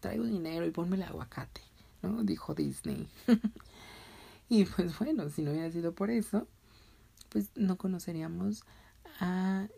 Traigo 0.00 0.24
dinero 0.24 0.66
y 0.66 0.70
ponme 0.70 0.96
el 0.96 1.02
aguacate, 1.02 1.62
¿no? 2.02 2.22
Dijo 2.22 2.54
Disney. 2.54 3.08
y 4.48 4.64
pues 4.64 4.96
bueno, 4.98 5.28
si 5.30 5.42
no 5.42 5.50
hubiera 5.50 5.70
sido 5.72 5.92
por 5.92 6.10
eso, 6.10 6.46
pues 7.30 7.50
no 7.56 7.76
conoceríamos 7.76 8.62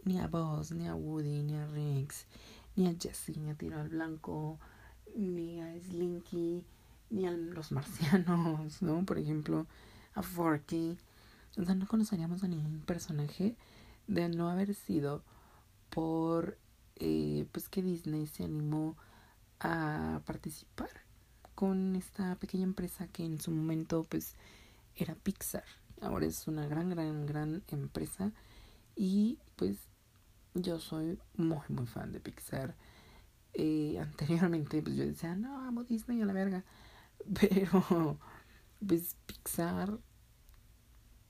ni 0.04 0.18
a 0.18 0.26
Buzz, 0.26 0.73
ni 0.73 0.87
a 0.87 0.94
Woody, 0.94 1.42
ni 1.42 1.56
a 1.56 1.66
Rex, 1.66 2.26
ni 2.76 2.87
a 2.88 2.94
Jessie, 2.99 3.37
ni 3.37 3.50
a 3.50 3.54
Tiro 3.54 3.80
al 3.80 3.88
Blanco, 3.88 4.59
ni 5.16 5.61
a 5.61 5.80
Slinky, 5.80 6.64
ni 7.11 7.26
a 7.26 7.30
los 7.30 7.73
marcianos, 7.73 8.82
¿no? 8.82 9.04
Por 9.04 9.18
ejemplo, 9.18 9.66
a 10.14 10.23
Forky. 10.23 10.99
O 11.56 11.64
sea, 11.64 11.75
no 11.75 11.87
conoceríamos 11.87 12.44
a 12.44 12.49
ningún 12.49 12.80
personaje 12.80 13.56
de 14.06 14.28
no 14.28 14.50
haber 14.50 14.75
sido 14.75 15.23
por 15.88 16.59
eh, 16.97 17.47
pues 17.52 17.68
que 17.68 17.82
Disney 17.82 18.26
se 18.26 18.44
animó 18.44 18.97
a 19.59 20.20
participar 20.26 20.90
con 21.54 21.97
esta 21.97 22.37
pequeña 22.37 22.64
empresa 22.64 23.09
que 23.09 23.25
en 23.25 23.40
su 23.40 23.50
momento 23.50 24.06
pues 24.09 24.35
era 24.97 25.14
Pixar. 25.14 25.64
Ahora 26.00 26.26
es 26.26 26.47
una 26.47 26.66
gran, 26.66 26.88
gran, 26.90 27.26
gran 27.26 27.62
empresa 27.68 28.32
y 29.00 29.38
pues 29.57 29.78
yo 30.52 30.78
soy 30.78 31.19
muy, 31.35 31.62
muy 31.71 31.87
fan 31.87 32.12
de 32.12 32.21
Pixar. 32.21 32.76
Eh, 33.54 33.99
anteriormente 34.02 34.83
pues 34.83 34.95
yo 34.95 35.07
decía, 35.07 35.35
no, 35.35 35.62
amo 35.62 35.85
Disney 35.85 36.21
a 36.21 36.26
la 36.26 36.35
verga. 36.35 36.64
Pero, 37.40 38.19
pues 38.87 39.16
Pixar, 39.25 39.99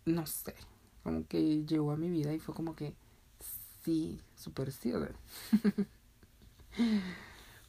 no 0.04 0.26
sé, 0.26 0.56
como 1.04 1.24
que 1.28 1.64
llegó 1.64 1.92
a 1.92 1.96
mi 1.96 2.10
vida 2.10 2.34
y 2.34 2.40
fue 2.40 2.56
como 2.56 2.74
que, 2.74 2.96
sí, 3.84 4.20
super 4.34 4.72
sí. 4.72 4.92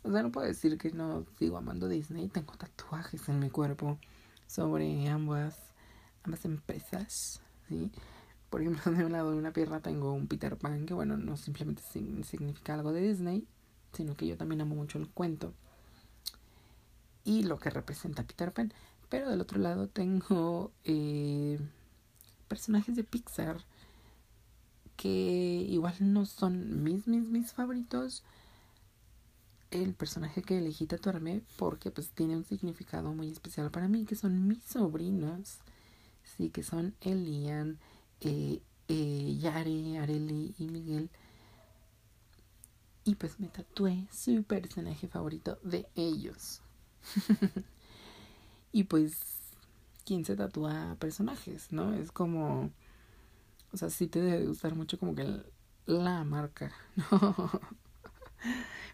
O 0.03 0.11
sea, 0.11 0.23
no 0.23 0.31
puedo 0.31 0.47
decir 0.47 0.79
que 0.79 0.89
no 0.89 1.27
sigo 1.37 1.57
amando 1.57 1.87
Disney. 1.87 2.27
Tengo 2.27 2.55
tatuajes 2.55 3.29
en 3.29 3.37
mi 3.37 3.51
cuerpo 3.51 3.99
sobre 4.47 5.07
ambas, 5.09 5.59
ambas 6.23 6.43
empresas, 6.45 7.39
¿sí? 7.69 7.91
Por 8.51 8.61
ejemplo, 8.61 8.91
de 8.91 9.05
un 9.05 9.11
lado 9.13 9.31
de 9.31 9.37
una 9.37 9.53
pierna 9.53 9.81
tengo 9.81 10.13
un 10.13 10.27
Peter 10.27 10.55
Pan, 10.57 10.85
que 10.85 10.93
bueno, 10.93 11.17
no 11.17 11.37
simplemente 11.37 11.81
significa 11.81 12.75
algo 12.75 12.91
de 12.91 13.01
Disney, 13.01 13.47
sino 13.93 14.15
que 14.15 14.27
yo 14.27 14.37
también 14.37 14.61
amo 14.61 14.75
mucho 14.75 14.99
el 14.99 15.09
cuento 15.09 15.55
y 17.23 17.43
lo 17.43 17.59
que 17.59 17.69
representa 17.69 18.23
Peter 18.23 18.51
Pan. 18.51 18.73
Pero 19.09 19.29
del 19.29 19.41
otro 19.41 19.59
lado 19.59 19.87
tengo 19.87 20.71
eh, 20.83 21.59
personajes 22.47 22.95
de 22.95 23.03
Pixar 23.03 23.57
que 24.95 25.65
igual 25.67 25.95
no 25.99 26.25
son 26.25 26.83
mis, 26.83 27.07
mis, 27.07 27.27
mis 27.27 27.53
favoritos. 27.53 28.23
El 29.71 29.93
personaje 29.93 30.41
que 30.41 30.57
elegí 30.57 30.85
tatuarme 30.85 31.41
porque 31.57 31.91
pues 31.91 32.09
tiene 32.09 32.35
un 32.35 32.45
significado 32.45 33.13
muy 33.13 33.31
especial 33.31 33.71
para 33.71 33.87
mí, 33.87 34.05
que 34.05 34.15
son 34.15 34.47
mis 34.47 34.61
sobrinos. 34.63 35.59
Sí, 36.23 36.49
que 36.49 36.63
son 36.63 36.93
Elian, 37.01 37.79
eh, 38.21 39.37
Yare, 39.39 39.99
Areli 39.99 40.55
y 40.57 40.67
Miguel. 40.67 41.09
Y 43.03 43.15
pues 43.15 43.39
me 43.39 43.47
tatué 43.47 44.07
su 44.11 44.43
personaje 44.43 45.07
favorito 45.07 45.57
de 45.63 45.87
ellos. 45.95 46.61
y 48.71 48.83
pues, 48.83 49.17
¿quién 50.05 50.23
se 50.23 50.35
tatúa 50.35 50.95
personajes, 50.99 51.71
no? 51.71 51.93
Es 51.93 52.11
como, 52.11 52.71
o 53.71 53.77
sea, 53.77 53.89
sí 53.89 54.07
te 54.07 54.21
debe 54.21 54.45
gustar 54.45 54.75
mucho 54.75 54.99
como 54.99 55.15
que 55.15 55.43
la 55.87 56.23
marca, 56.23 56.71
¿no? 57.11 57.49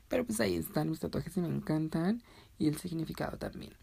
Pero 0.07 0.25
pues 0.25 0.39
ahí 0.39 0.55
están 0.55 0.89
mis 0.89 0.99
tatuajes 0.99 1.35
y 1.35 1.41
me 1.41 1.49
encantan 1.49 2.23
y 2.57 2.67
el 2.67 2.77
significado 2.77 3.37
también. 3.37 3.73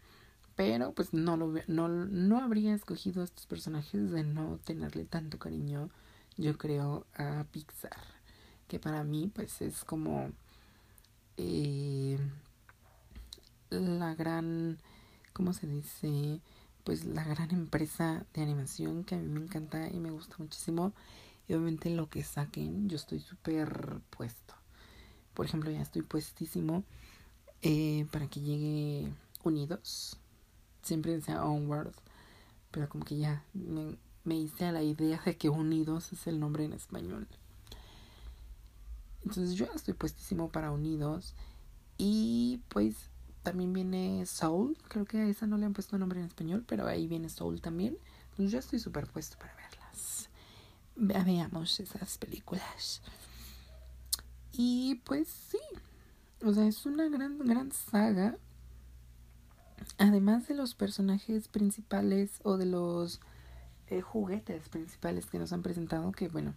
Pero 0.55 0.93
pues 0.93 1.13
no, 1.13 1.35
lo, 1.37 1.53
no, 1.67 1.87
no 1.89 2.39
habría 2.39 2.73
escogido 2.73 3.21
a 3.21 3.25
estos 3.25 3.45
personajes 3.45 4.11
de 4.11 4.23
no 4.23 4.59
tenerle 4.63 5.03
tanto 5.05 5.37
cariño, 5.37 5.89
yo 6.37 6.57
creo, 6.57 7.05
a 7.15 7.45
Pixar. 7.51 7.99
Que 8.67 8.79
para 8.79 9.03
mí 9.03 9.31
pues 9.33 9.61
es 9.61 9.83
como... 9.83 10.31
Eh, 11.37 12.17
la 13.69 14.15
gran, 14.15 14.79
¿cómo 15.33 15.51
se 15.53 15.67
dice? 15.67 16.39
Pues 16.85 17.03
la 17.03 17.23
gran 17.23 17.51
empresa 17.51 18.25
de 18.33 18.41
animación 18.41 19.03
que 19.03 19.15
a 19.15 19.17
mí 19.17 19.27
me 19.27 19.41
encanta 19.41 19.89
y 19.89 19.99
me 19.99 20.11
gusta 20.11 20.35
muchísimo. 20.37 20.93
Y 21.47 21.53
obviamente 21.53 21.89
lo 21.89 22.09
que 22.09 22.23
saquen, 22.23 22.89
yo 22.89 22.95
estoy 22.95 23.19
súper 23.19 23.99
puesto. 24.09 24.55
Por 25.33 25.45
ejemplo, 25.45 25.69
ya 25.69 25.81
estoy 25.81 26.01
puestísimo 26.01 26.83
eh, 27.61 28.07
para 28.11 28.27
que 28.27 28.39
llegue 28.39 29.11
Unidos. 29.43 30.17
Siempre 30.85 31.13
decía 31.13 31.43
Onward, 31.43 31.93
pero 32.69 32.87
como 32.87 33.03
que 33.03 33.17
ya 33.17 33.43
me, 34.23 34.35
hice 34.35 34.65
a 34.65 34.71
la 34.71 34.83
idea 34.83 35.19
de 35.25 35.35
que 35.35 35.49
Unidos 35.49 36.13
es 36.13 36.27
el 36.27 36.39
nombre 36.39 36.63
en 36.63 36.73
español. 36.73 37.27
Entonces 39.23 39.55
yo 39.55 39.65
estoy 39.73 39.95
puestísimo 39.95 40.49
para 40.49 40.69
Unidos. 40.69 41.33
Y 41.97 42.61
pues 42.69 43.09
también 43.41 43.73
viene 43.73 44.27
Soul, 44.27 44.77
creo 44.87 45.05
que 45.05 45.17
a 45.17 45.27
esa 45.27 45.47
no 45.47 45.57
le 45.57 45.65
han 45.65 45.73
puesto 45.73 45.97
nombre 45.97 46.19
en 46.19 46.27
español, 46.27 46.63
pero 46.67 46.85
ahí 46.85 47.07
viene 47.07 47.29
Soul 47.29 47.61
también. 47.61 47.97
Entonces 48.29 48.51
yo 48.51 48.59
estoy 48.59 48.77
súper 48.77 49.07
puesto 49.07 49.39
para 49.39 49.55
verlas. 49.55 50.29
Veamos 50.95 51.79
esas 51.79 52.19
películas. 52.19 53.01
Y 54.51 55.01
pues 55.03 55.29
sí, 55.29 55.57
o 56.43 56.53
sea, 56.53 56.67
es 56.67 56.85
una 56.85 57.09
gran, 57.09 57.39
gran 57.39 57.71
saga 57.71 58.37
además 59.97 60.47
de 60.47 60.55
los 60.55 60.75
personajes 60.75 61.47
principales 61.47 62.39
o 62.43 62.57
de 62.57 62.65
los 62.65 63.19
eh, 63.87 64.01
juguetes 64.01 64.69
principales 64.69 65.25
que 65.25 65.39
nos 65.39 65.53
han 65.53 65.61
presentado, 65.61 66.11
que 66.11 66.27
bueno, 66.27 66.53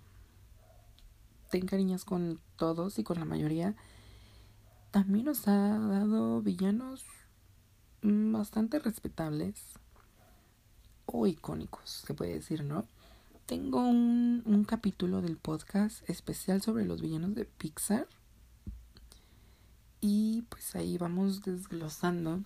ten 1.51 1.67
cariños 1.67 2.05
con 2.05 2.41
todos 2.57 2.99
y 2.99 3.05
con 3.05 3.19
la 3.19 3.25
mayoría, 3.25 3.75
también 4.91 5.27
nos 5.27 5.47
ha 5.49 5.79
dado 5.79 6.41
villanos 6.43 7.05
bastante 8.03 8.79
respetables 8.79 9.61
o 11.07 11.27
icónicos, 11.27 12.05
se 12.07 12.15
puede 12.15 12.35
decir, 12.35 12.65
¿no? 12.65 12.85
Tengo 13.47 13.81
un, 13.81 14.43
un 14.45 14.65
capítulo 14.65 15.23
del 15.23 15.39
podcast 15.39 16.09
especial 16.09 16.61
sobre 16.61 16.85
los 16.85 17.01
villanos 17.01 17.35
de 17.35 17.47
Pixar. 17.47 18.07
Y 20.03 20.43
pues 20.51 20.77
ahí 20.77 20.99
vamos 20.99 21.43
desglosando 21.43 22.43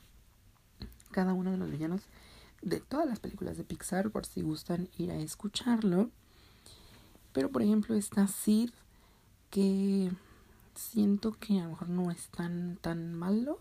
cada 1.12 1.32
uno 1.34 1.52
de 1.52 1.58
los 1.58 1.70
villanos 1.70 2.02
de 2.62 2.80
todas 2.80 3.06
las 3.06 3.20
películas 3.20 3.56
de 3.56 3.64
Pixar 3.64 4.10
por 4.10 4.24
si 4.24 4.42
gustan 4.42 4.88
ir 4.96 5.10
a 5.10 5.16
escucharlo. 5.16 6.10
Pero 7.32 7.50
por 7.50 7.62
ejemplo 7.62 7.94
está 7.94 8.26
Sid 8.26 8.70
que 9.50 10.10
siento 10.74 11.32
que 11.32 11.60
a 11.60 11.64
lo 11.64 11.70
mejor 11.70 11.88
no 11.88 12.10
es 12.10 12.28
tan 12.28 12.76
tan 12.76 13.14
malo, 13.14 13.60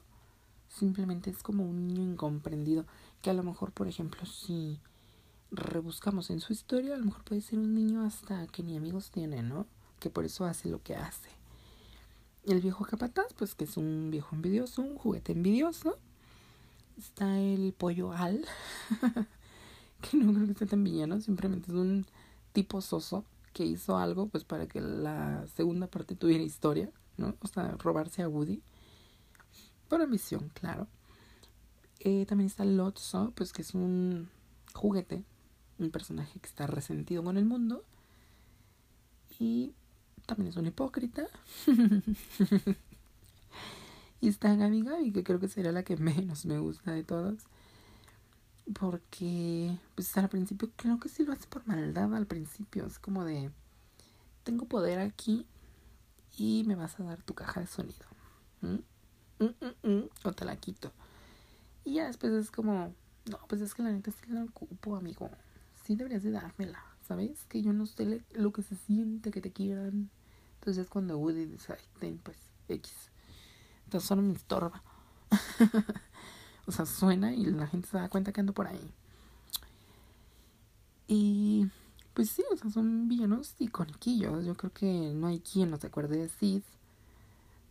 simplemente 0.70 1.30
es 1.30 1.44
como 1.44 1.66
un 1.66 1.88
niño 1.88 2.04
incomprendido 2.04 2.86
que 3.22 3.30
a 3.30 3.34
lo 3.34 3.44
mejor 3.44 3.72
por 3.72 3.88
ejemplo 3.88 4.26
si 4.26 4.80
rebuscamos 5.52 6.30
en 6.30 6.40
su 6.40 6.54
historia, 6.54 6.96
a 6.96 6.98
lo 6.98 7.06
mejor 7.06 7.24
puede 7.24 7.42
ser 7.42 7.60
un 7.60 7.76
niño 7.76 8.06
hasta 8.06 8.48
que 8.48 8.64
ni 8.64 8.78
amigos 8.78 9.12
tiene, 9.12 9.44
¿no? 9.44 9.68
Que 10.00 10.10
por 10.10 10.24
eso 10.26 10.46
hace 10.46 10.70
lo 10.70 10.82
que 10.82 10.96
hace. 10.96 11.30
El 12.46 12.62
viejo 12.62 12.86
capataz, 12.86 13.34
pues 13.34 13.54
que 13.54 13.66
es 13.66 13.78
un 13.78 14.10
viejo 14.10 14.36
envidioso, 14.36 14.82
un 14.82 14.96
juguete 14.96 15.34
envidioso 15.34 16.00
está 17.02 17.40
el 17.40 17.74
pollo 17.74 18.12
Al, 18.14 18.46
que 20.02 20.18
no 20.18 20.34
creo 20.34 20.48
que 20.48 20.54
sea 20.54 20.68
tan 20.68 20.84
villano, 20.84 21.20
simplemente 21.22 21.72
es 21.72 21.78
un 21.78 22.06
tipo 22.54 22.82
soso 22.82 23.26
que 23.54 23.66
hizo 23.66 23.98
algo 23.98 24.28
pues 24.28 24.44
para 24.44 24.68
que 24.68 24.82
la 24.82 25.46
segunda 25.56 25.88
parte 25.88 26.16
tuviera 26.16 26.44
historia, 26.44 26.90
¿no? 27.18 27.36
O 27.42 27.48
sea, 27.48 27.76
robarse 27.78 28.22
a 28.22 28.30
Woody. 28.30 28.62
Por 29.90 30.02
ambición, 30.02 30.52
claro. 30.54 30.88
Eh, 32.00 32.26
también 32.26 32.48
está 32.48 32.66
Lotso, 32.66 33.34
pues 33.36 33.52
que 33.52 33.62
es 33.62 33.74
un 33.74 34.30
juguete, 34.74 35.24
un 35.80 35.92
personaje 35.92 36.40
que 36.40 36.48
está 36.48 36.66
resentido 36.66 37.24
con 37.24 37.38
el 37.38 37.46
mundo. 37.46 37.84
Y 39.40 39.74
también 40.26 40.50
es 40.50 40.56
un 40.56 40.68
hipócrita. 40.68 41.28
Y 44.22 44.28
está 44.28 44.56
Gabi 44.56 44.84
Gabi, 44.84 45.12
que 45.12 45.24
creo 45.24 45.40
que 45.40 45.48
sería 45.48 45.72
la 45.72 45.84
que 45.84 45.98
menos 45.98 46.46
me 46.46 46.60
gusta 46.60 46.92
de 46.92 47.04
todas. 47.04 47.44
Porque, 48.80 49.78
pues 49.96 50.16
al 50.16 50.30
principio 50.30 50.70
creo 50.76 51.00
que 51.00 51.10
sí 51.10 51.26
lo 51.26 51.34
hace 51.34 51.48
por 51.48 51.68
maldad 51.68 52.14
al 52.16 52.28
principio. 52.28 52.86
Es 52.86 53.00
como 53.00 53.26
de, 53.26 53.52
tengo 54.44 54.66
poder 54.66 55.00
aquí 55.00 55.46
y 56.38 56.64
me 56.68 56.76
vas 56.76 57.00
a 57.00 57.04
dar 57.04 57.22
tu 57.24 57.34
caja 57.34 57.60
de 57.60 57.68
sonido. 57.68 58.06
¿Mm? 58.62 58.78
Mm, 59.44 59.90
mm, 59.90 60.10
o 60.24 60.32
te 60.34 60.46
la 60.46 60.56
quito. 60.56 60.92
Y 61.84 61.96
ya 61.96 62.06
después 62.06 62.32
es 62.34 62.52
como, 62.52 62.94
no, 63.26 63.40
pues 63.48 63.62
es 63.62 63.74
que 63.74 63.82
la 63.82 63.92
neta 63.92 64.12
sí 64.12 64.32
la 64.32 64.44
ocupo, 64.44 64.96
amigo. 64.96 65.32
Sí 65.84 65.96
deberías 65.96 66.22
de 66.22 66.30
dármela, 66.30 66.84
¿sabes? 67.08 67.44
Que 67.46 67.64
yo 67.64 67.74
no 67.74 67.88
sé 67.88 68.24
lo 68.34 68.54
que 68.54 68.62
se 68.62 68.76
siente 68.76 69.32
que 69.32 69.42
te 69.42 69.52
quieran. 69.52 70.12
Entonces 70.60 70.88
cuando 70.88 71.18
Woody 71.18 71.46
dice, 71.46 71.76
ten, 72.00 72.20
pues, 72.20 72.38
X. 72.68 73.11
Entonces 73.92 74.08
solo 74.08 74.22
me 74.22 74.32
estorba. 74.32 74.82
o 76.66 76.72
sea, 76.72 76.86
suena 76.86 77.34
y 77.34 77.44
la 77.48 77.68
gente 77.68 77.90
se 77.90 77.98
da 77.98 78.08
cuenta 78.08 78.32
que 78.32 78.40
ando 78.40 78.54
por 78.54 78.68
ahí. 78.68 78.94
Y 81.10 81.68
pues 82.14 82.30
sí, 82.30 82.42
o 82.54 82.56
sea, 82.56 82.72
son 82.72 83.10
villanos 83.10 83.54
iconiquillos. 83.60 84.46
Yo 84.46 84.56
creo 84.56 84.72
que 84.72 85.12
no 85.14 85.28
hay 85.28 85.42
quien 85.42 85.72
no 85.72 85.78
se 85.78 85.88
acuerde 85.88 86.20
de 86.20 86.30
Sid. 86.30 86.62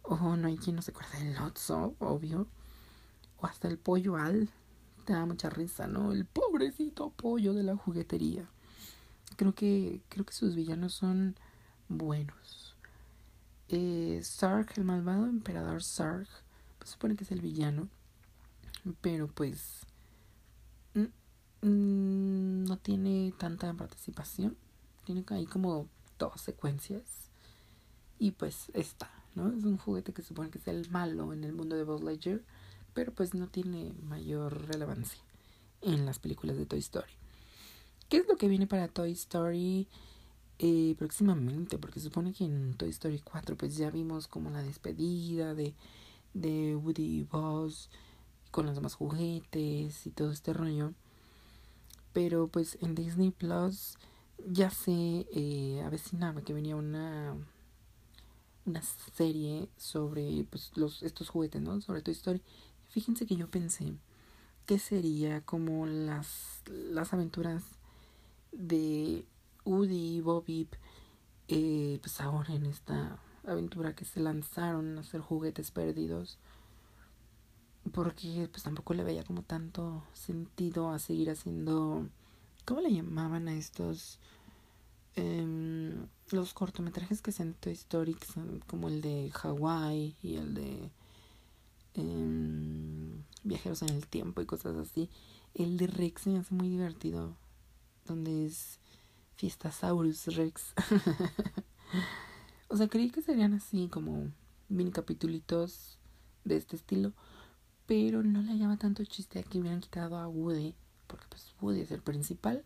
O 0.02 0.36
no 0.36 0.46
hay 0.46 0.58
quien 0.58 0.76
no 0.76 0.82
se 0.82 0.90
acuerde 0.90 1.24
de 1.24 1.40
Lotso, 1.40 1.94
obvio. 2.00 2.46
O 3.38 3.46
hasta 3.46 3.68
el 3.68 3.78
pollo 3.78 4.16
Al. 4.16 4.50
Te 5.06 5.14
da 5.14 5.24
mucha 5.24 5.48
risa, 5.48 5.86
¿no? 5.86 6.12
El 6.12 6.26
pobrecito 6.26 7.14
pollo 7.16 7.54
de 7.54 7.62
la 7.62 7.76
juguetería. 7.76 8.46
Creo 9.36 9.54
que, 9.54 10.02
creo 10.10 10.26
que 10.26 10.34
sus 10.34 10.54
villanos 10.54 10.92
son 10.92 11.34
buenos 11.88 12.69
eh, 13.70 14.20
Sark, 14.22 14.72
el 14.76 14.84
malvado 14.84 15.26
emperador 15.26 15.82
Sark, 15.82 16.28
pues 16.78 16.90
supone 16.90 17.16
que 17.16 17.24
es 17.24 17.32
el 17.32 17.40
villano, 17.40 17.88
pero 19.00 19.28
pues 19.28 19.86
no 21.62 22.78
tiene 22.78 23.34
tanta 23.38 23.72
participación, 23.74 24.56
tiene 25.04 25.24
ahí 25.28 25.46
como 25.46 25.88
dos 26.18 26.40
secuencias 26.40 27.02
y 28.18 28.32
pues 28.32 28.70
está, 28.72 29.10
¿no? 29.34 29.48
Es 29.48 29.64
un 29.64 29.76
juguete 29.76 30.12
que 30.12 30.22
supone 30.22 30.50
que 30.50 30.58
es 30.58 30.68
el 30.68 30.90
malo 30.90 31.32
en 31.32 31.44
el 31.44 31.52
mundo 31.52 31.76
de 31.76 31.84
Buzz 31.84 32.02
Lightyear, 32.02 32.40
pero 32.94 33.12
pues 33.12 33.34
no 33.34 33.46
tiene 33.48 33.92
mayor 34.02 34.68
relevancia 34.68 35.20
en 35.82 36.06
las 36.06 36.18
películas 36.18 36.56
de 36.56 36.66
Toy 36.66 36.78
Story. 36.78 37.12
¿Qué 38.08 38.18
es 38.18 38.28
lo 38.28 38.36
que 38.36 38.48
viene 38.48 38.66
para 38.66 38.88
Toy 38.88 39.12
Story? 39.12 39.86
Eh, 40.62 40.94
próximamente, 40.98 41.78
porque 41.78 42.00
supone 42.00 42.34
que 42.34 42.44
en 42.44 42.74
Toy 42.74 42.90
Story 42.90 43.18
4 43.20 43.56
pues 43.56 43.78
ya 43.78 43.90
vimos 43.90 44.28
como 44.28 44.50
la 44.50 44.62
despedida 44.62 45.54
de, 45.54 45.74
de 46.34 46.76
Woody 46.76 47.20
y 47.20 47.22
Buzz 47.22 47.88
con 48.50 48.66
los 48.66 48.74
demás 48.74 48.94
juguetes 48.94 50.06
y 50.06 50.10
todo 50.10 50.30
este 50.30 50.52
rollo. 50.52 50.92
Pero 52.12 52.48
pues 52.48 52.76
en 52.82 52.94
Disney 52.94 53.30
Plus 53.30 53.96
ya 54.46 54.68
se 54.68 55.26
eh, 55.32 55.82
avecinaba 55.82 56.42
que 56.42 56.52
venía 56.52 56.76
una 56.76 57.34
una 58.66 58.82
serie 58.82 59.70
sobre 59.78 60.44
pues 60.50 60.72
los 60.76 61.02
estos 61.02 61.30
juguetes, 61.30 61.62
¿no? 61.62 61.80
Sobre 61.80 62.02
Toy 62.02 62.12
Story. 62.12 62.42
Fíjense 62.90 63.24
que 63.24 63.36
yo 63.36 63.48
pensé 63.50 63.94
que 64.66 64.78
sería 64.78 65.40
como 65.40 65.86
las 65.86 66.60
las 66.66 67.14
aventuras 67.14 67.64
de 68.52 69.24
Woody 69.64 70.16
y 70.16 70.20
Bobby, 70.20 70.68
eh, 71.48 71.98
pues 72.00 72.20
ahora 72.20 72.54
en 72.54 72.66
esta 72.66 73.18
aventura 73.46 73.94
que 73.94 74.04
se 74.04 74.20
lanzaron 74.20 74.98
a 74.98 75.00
hacer 75.00 75.20
juguetes 75.20 75.70
perdidos, 75.70 76.38
porque 77.92 78.48
pues 78.50 78.62
tampoco 78.62 78.94
le 78.94 79.04
veía 79.04 79.24
como 79.24 79.42
tanto 79.42 80.04
sentido 80.12 80.90
a 80.90 80.98
seguir 80.98 81.30
haciendo, 81.30 82.08
¿cómo 82.64 82.80
le 82.80 82.92
llamaban 82.92 83.48
a 83.48 83.54
estos? 83.54 84.18
Em, 85.16 86.06
los 86.30 86.54
cortometrajes 86.54 87.20
que 87.20 87.32
son 87.32 87.54
Toy 87.54 87.72
Story, 87.72 88.16
como 88.66 88.88
el 88.88 89.00
de 89.00 89.32
Hawaii 89.42 90.16
y 90.22 90.36
el 90.36 90.54
de 90.54 90.90
em, 91.94 93.22
Viajeros 93.42 93.82
en 93.82 93.90
el 93.90 94.06
Tiempo 94.06 94.40
y 94.40 94.46
cosas 94.46 94.76
así. 94.76 95.10
El 95.54 95.78
de 95.78 95.88
Rex 95.88 96.28
me 96.28 96.38
hace 96.38 96.54
muy 96.54 96.68
divertido, 96.68 97.36
donde 98.06 98.46
es 98.46 98.78
Fiestasaurus 99.40 100.26
Rex. 100.36 100.74
o 102.68 102.76
sea, 102.76 102.88
creí 102.88 103.08
que 103.08 103.22
serían 103.22 103.54
así 103.54 103.88
como 103.88 104.30
mini 104.68 104.90
capitulitos 104.90 105.98
de 106.44 106.56
este 106.56 106.76
estilo. 106.76 107.14
Pero 107.86 108.22
no 108.22 108.42
le 108.42 108.58
llama 108.58 108.76
tanto 108.76 109.02
chiste 109.06 109.38
a 109.38 109.42
que 109.42 109.58
hubieran 109.58 109.80
quitado 109.80 110.18
a 110.18 110.28
Woody. 110.28 110.74
Porque 111.06 111.24
pues 111.30 111.54
Woody 111.62 111.80
es 111.80 111.90
el 111.90 112.02
principal. 112.02 112.62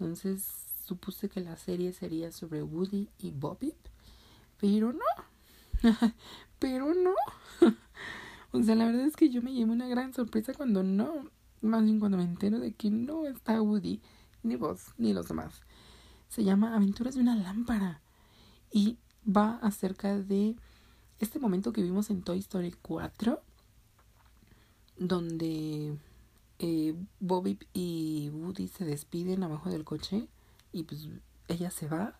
Entonces 0.00 0.42
supuse 0.86 1.28
que 1.28 1.42
la 1.42 1.58
serie 1.58 1.92
sería 1.92 2.32
sobre 2.32 2.62
Woody 2.62 3.10
y 3.18 3.30
Bobby. 3.32 3.74
Pero 4.58 4.94
no. 4.94 5.82
pero 6.58 6.94
no. 6.94 7.14
o 8.52 8.62
sea, 8.62 8.74
la 8.74 8.86
verdad 8.86 9.04
es 9.04 9.16
que 9.16 9.28
yo 9.28 9.42
me 9.42 9.52
llevo 9.52 9.72
una 9.72 9.86
gran 9.86 10.14
sorpresa 10.14 10.54
cuando 10.54 10.82
no. 10.82 11.30
Más 11.60 11.84
bien 11.84 12.00
cuando 12.00 12.16
me 12.16 12.24
entero 12.24 12.58
de 12.58 12.72
que 12.72 12.90
no 12.90 13.26
está 13.26 13.60
Woody, 13.60 14.00
ni 14.42 14.56
vos, 14.56 14.94
ni 14.96 15.12
los 15.12 15.28
demás 15.28 15.66
se 16.28 16.44
llama 16.44 16.74
Aventuras 16.74 17.14
de 17.14 17.20
una 17.20 17.36
lámpara. 17.36 18.00
Y 18.72 18.98
va 19.26 19.58
acerca 19.62 20.18
de 20.18 20.56
este 21.18 21.38
momento 21.38 21.72
que 21.72 21.82
vimos 21.82 22.10
en 22.10 22.22
Toy 22.22 22.38
Story 22.38 22.74
4 22.82 23.42
donde 24.98 25.96
eh, 26.58 26.94
Bobby 27.20 27.58
y 27.72 28.30
Woody 28.32 28.68
se 28.68 28.84
despiden 28.84 29.42
abajo 29.42 29.70
del 29.70 29.84
coche 29.84 30.28
y 30.72 30.84
pues 30.84 31.08
ella 31.48 31.70
se 31.70 31.86
va. 31.86 32.18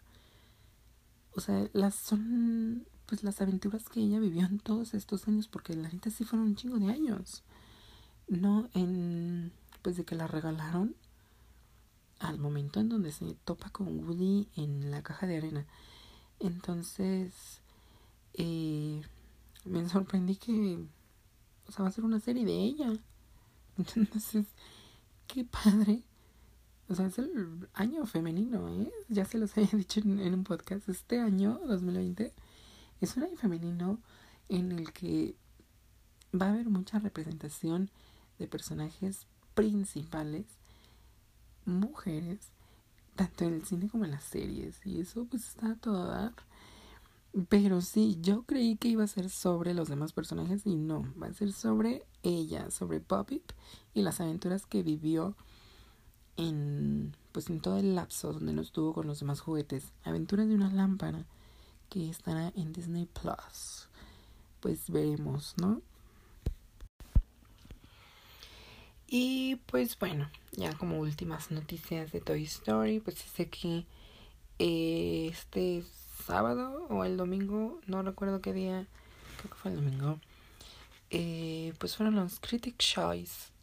O 1.34 1.40
sea 1.40 1.68
las 1.72 1.94
son 1.94 2.86
pues 3.06 3.22
las 3.22 3.40
aventuras 3.40 3.88
que 3.88 4.00
ella 4.00 4.18
vivió 4.18 4.44
en 4.46 4.58
todos 4.58 4.94
estos 4.94 5.28
años 5.28 5.48
porque 5.48 5.74
la 5.74 5.88
neta 5.88 6.10
sí 6.10 6.24
fueron 6.24 6.48
un 6.48 6.56
chingo 6.56 6.78
de 6.78 6.90
años. 6.90 7.42
No 8.28 8.68
en 8.74 9.52
pues 9.82 9.96
de 9.96 10.04
que 10.04 10.16
la 10.16 10.26
regalaron 10.26 10.94
al 12.18 12.38
momento 12.38 12.80
en 12.80 12.88
donde 12.88 13.12
se 13.12 13.34
topa 13.44 13.70
con 13.70 13.98
Woody 14.00 14.48
en 14.56 14.90
la 14.90 15.02
caja 15.02 15.26
de 15.26 15.36
arena. 15.36 15.66
Entonces, 16.40 17.60
eh, 18.34 19.02
me 19.64 19.88
sorprendí 19.88 20.36
que, 20.36 20.86
o 21.68 21.72
sea, 21.72 21.82
va 21.82 21.88
a 21.88 21.92
ser 21.92 22.04
una 22.04 22.20
serie 22.20 22.44
de 22.44 22.54
ella. 22.54 22.92
Entonces, 23.96 24.46
qué 25.26 25.44
padre. 25.44 26.02
O 26.88 26.94
sea, 26.94 27.06
es 27.06 27.18
el 27.18 27.68
año 27.74 28.06
femenino, 28.06 28.68
¿eh? 28.68 28.92
Ya 29.08 29.24
se 29.24 29.38
los 29.38 29.56
había 29.56 29.70
dicho 29.72 30.00
en, 30.00 30.34
un 30.34 30.44
podcast. 30.44 30.88
Este 30.88 31.20
año, 31.20 31.60
2020, 31.66 32.32
es 33.00 33.16
un 33.16 33.24
año 33.24 33.36
femenino 33.36 34.00
en 34.48 34.72
el 34.72 34.92
que 34.92 35.34
va 36.34 36.46
a 36.46 36.52
haber 36.52 36.68
mucha 36.68 36.98
representación 36.98 37.90
de 38.38 38.46
personajes 38.46 39.26
principales, 39.54 40.46
mujeres, 41.66 42.52
tanto 43.14 43.44
en 43.44 43.54
el 43.54 43.64
cine 43.64 43.88
como 43.88 44.04
en 44.04 44.12
las 44.12 44.24
series. 44.24 44.84
Y 44.84 45.00
eso 45.00 45.26
pues 45.26 45.48
está 45.48 45.72
a 45.72 45.76
todo 45.76 46.06
dar. 46.06 46.32
Pero 47.48 47.82
sí, 47.82 48.18
yo 48.22 48.44
creí 48.44 48.76
que 48.76 48.88
iba 48.88 49.04
a 49.04 49.08
ser 49.08 49.28
sobre 49.28 49.74
los 49.74 49.88
demás 49.88 50.12
personajes 50.12 50.62
y 50.64 50.76
no, 50.76 51.06
va 51.20 51.26
a 51.26 51.34
ser 51.34 51.52
sobre 51.52 52.06
ella, 52.22 52.70
sobre 52.70 53.00
Poppy 53.00 53.42
y 53.92 54.02
las 54.02 54.20
aventuras 54.20 54.64
que 54.64 54.82
vivió 54.82 55.36
en 56.38 57.14
pues 57.32 57.50
en 57.50 57.60
todo 57.60 57.76
el 57.76 57.94
lapso 57.94 58.32
donde 58.32 58.54
no 58.54 58.62
estuvo 58.62 58.94
con 58.94 59.06
los 59.06 59.20
demás 59.20 59.40
juguetes. 59.40 59.92
Aventuras 60.04 60.48
de 60.48 60.54
una 60.54 60.72
lámpara 60.72 61.26
que 61.90 62.08
estará 62.08 62.50
en 62.56 62.72
Disney 62.72 63.06
Plus. 63.06 63.90
Pues 64.60 64.90
veremos, 64.90 65.54
¿no? 65.60 65.82
Y 69.08 69.56
pues 69.66 69.98
bueno, 69.98 70.30
ya 70.52 70.72
como 70.74 70.98
últimas 70.98 71.50
noticias 71.50 72.12
de 72.12 72.20
Toy 72.20 72.44
Story, 72.44 73.00
pues 73.00 73.16
dice 73.16 73.48
que 73.48 73.86
eh, 74.58 75.28
este 75.30 75.84
sábado 76.26 76.86
o 76.90 77.04
el 77.04 77.16
domingo, 77.16 77.80
no 77.86 78.02
recuerdo 78.02 78.40
qué 78.40 78.52
día, 78.52 78.86
creo 79.38 79.50
que 79.50 79.56
fue 79.56 79.70
el 79.70 79.76
domingo, 79.76 80.18
eh, 81.10 81.72
pues 81.78 81.96
fueron 81.96 82.16
los 82.16 82.40
Critic 82.40 82.78
Choice 82.78 83.56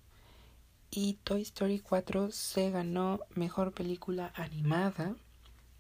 y 0.95 1.15
Toy 1.23 1.41
Story 1.41 1.79
4 1.79 2.31
se 2.31 2.69
ganó 2.69 3.21
Mejor 3.33 3.71
Película 3.71 4.31
Animada. 4.35 5.15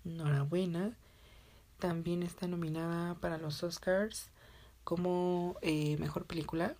Enhorabuena. 0.03 0.97
También 1.77 2.23
está 2.23 2.47
nominada 2.47 3.13
para 3.15 3.37
los 3.37 3.61
Oscars 3.61 4.29
como 4.83 5.55
eh, 5.61 5.97
Mejor 5.97 6.25
Película. 6.25 6.75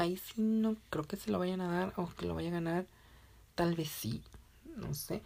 Ahí 0.00 0.16
sí 0.16 0.40
no 0.40 0.76
creo 0.88 1.04
que 1.04 1.16
se 1.16 1.30
lo 1.30 1.38
vayan 1.38 1.60
a 1.60 1.70
dar 1.70 1.92
o 1.96 2.08
que 2.08 2.24
lo 2.24 2.34
vaya 2.34 2.48
a 2.48 2.52
ganar. 2.52 2.86
Tal 3.54 3.74
vez 3.74 3.90
sí. 3.90 4.22
No 4.74 4.94
sé. 4.94 5.22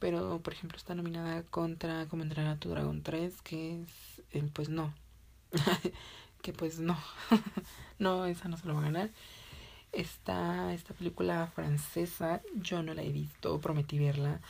Pero, 0.00 0.40
por 0.40 0.52
ejemplo, 0.52 0.76
está 0.76 0.94
nominada 0.94 1.44
contra 1.44 2.06
Cómo 2.08 2.24
entrenar 2.24 2.56
a 2.56 2.60
tu 2.60 2.68
dragón 2.68 3.02
3, 3.02 3.40
que 3.40 3.80
es, 4.32 4.44
pues 4.52 4.68
no. 4.68 4.92
que 6.42 6.52
pues 6.52 6.78
no. 6.78 6.98
no, 7.98 8.26
esa 8.26 8.50
no 8.50 8.58
se 8.58 8.68
lo 8.68 8.74
va 8.74 8.80
a 8.80 8.90
ganar. 8.90 9.10
Está 9.92 10.74
esta 10.74 10.92
película 10.92 11.46
francesa, 11.46 12.42
yo 12.54 12.82
no 12.82 12.92
la 12.92 13.04
he 13.04 13.10
visto, 13.10 13.58
prometí 13.62 13.98
verla. 13.98 14.42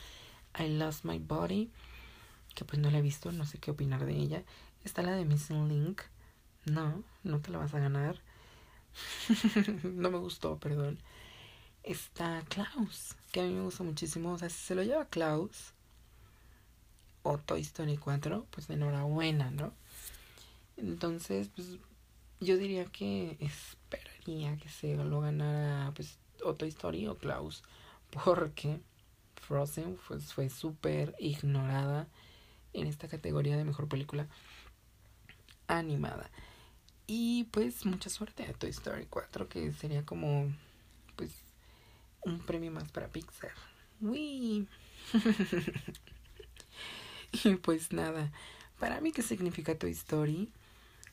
I 0.58 0.76
Lost 0.76 1.04
My 1.04 1.20
Body, 1.20 1.70
que 2.56 2.64
pues 2.64 2.82
no 2.82 2.90
la 2.90 2.98
he 2.98 3.02
visto, 3.02 3.30
no 3.30 3.46
sé 3.46 3.58
qué 3.58 3.70
opinar 3.70 4.04
de 4.04 4.16
ella. 4.16 4.42
Está 4.82 5.02
la 5.02 5.12
de 5.12 5.24
Missing 5.24 5.68
Link. 5.68 6.02
No, 6.64 7.04
no 7.22 7.38
te 7.38 7.52
la 7.52 7.58
vas 7.58 7.74
a 7.74 7.78
ganar. 7.78 8.20
no 9.82 10.10
me 10.10 10.18
gustó, 10.18 10.58
perdón 10.58 10.98
está 11.88 12.44
Klaus, 12.48 13.16
que 13.32 13.40
a 13.40 13.44
mí 13.44 13.54
me 13.54 13.62
gusta 13.62 13.82
muchísimo. 13.82 14.32
O 14.32 14.38
sea, 14.38 14.50
si 14.50 14.58
se 14.58 14.74
lo 14.74 14.82
lleva 14.82 15.06
Klaus 15.06 15.72
o 17.22 17.38
Toy 17.38 17.60
Story 17.62 17.96
4, 17.96 18.46
pues 18.50 18.68
enhorabuena, 18.70 19.50
¿no? 19.50 19.72
Entonces, 20.76 21.50
pues 21.54 21.78
yo 22.40 22.56
diría 22.56 22.84
que 22.86 23.36
esperaría 23.40 24.56
que 24.58 24.68
se 24.68 24.96
lo 24.96 25.20
ganara 25.20 25.92
pues 25.94 26.18
o 26.44 26.54
Toy 26.54 26.68
Story 26.68 27.06
o 27.08 27.16
Klaus, 27.16 27.64
porque 28.10 28.80
Frozen 29.36 29.98
pues, 30.06 30.32
fue 30.32 30.50
súper 30.50 31.14
ignorada 31.18 32.06
en 32.74 32.86
esta 32.86 33.08
categoría 33.08 33.56
de 33.56 33.64
mejor 33.64 33.88
película 33.88 34.28
animada. 35.66 36.30
Y 37.10 37.44
pues 37.44 37.86
mucha 37.86 38.10
suerte 38.10 38.44
a 38.44 38.52
Toy 38.52 38.68
Story 38.68 39.06
4, 39.08 39.48
que 39.48 39.72
sería 39.72 40.04
como 40.04 40.52
pues 41.16 41.30
un 42.20 42.38
premio 42.40 42.70
más 42.70 42.92
para 42.92 43.08
Pixar. 43.08 43.54
Uy. 44.02 44.68
y 47.32 47.54
pues 47.56 47.94
nada, 47.94 48.30
para 48.78 49.00
mí 49.00 49.12
qué 49.12 49.22
significa 49.22 49.78
Toy 49.78 49.92
Story, 49.92 50.52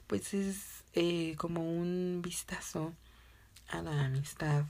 pues 0.08 0.34
es 0.34 0.84
eh, 0.96 1.36
como 1.38 1.64
un 1.64 2.22
vistazo 2.22 2.94
a 3.70 3.82
la 3.82 4.04
amistad, 4.04 4.66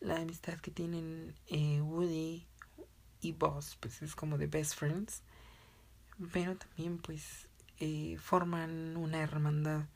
la 0.00 0.18
amistad 0.18 0.60
que 0.60 0.70
tienen 0.70 1.34
eh, 1.48 1.80
Woody 1.80 2.46
y 3.20 3.32
Buzz, 3.32 3.76
pues 3.80 4.00
es 4.00 4.14
como 4.14 4.38
de 4.38 4.46
best 4.46 4.76
friends, 4.76 5.22
pero 6.32 6.56
también 6.56 6.98
pues 6.98 7.48
eh, 7.80 8.16
forman 8.20 8.96
una 8.96 9.18
hermandad 9.18 9.86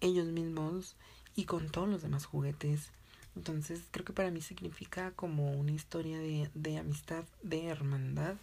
ellos 0.00 0.26
mismos 0.26 0.96
y 1.36 1.44
con 1.44 1.68
todos 1.70 1.88
los 1.88 2.02
demás 2.02 2.26
juguetes 2.26 2.90
entonces 3.36 3.82
creo 3.90 4.04
que 4.04 4.12
para 4.12 4.30
mí 4.30 4.40
significa 4.40 5.12
como 5.12 5.52
una 5.52 5.72
historia 5.72 6.18
de, 6.18 6.50
de 6.54 6.78
amistad, 6.78 7.24
de 7.42 7.66
hermandad. 7.66 8.36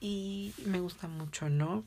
Y 0.00 0.52
me 0.64 0.80
gusta 0.80 1.08
mucho, 1.08 1.48
¿no? 1.48 1.84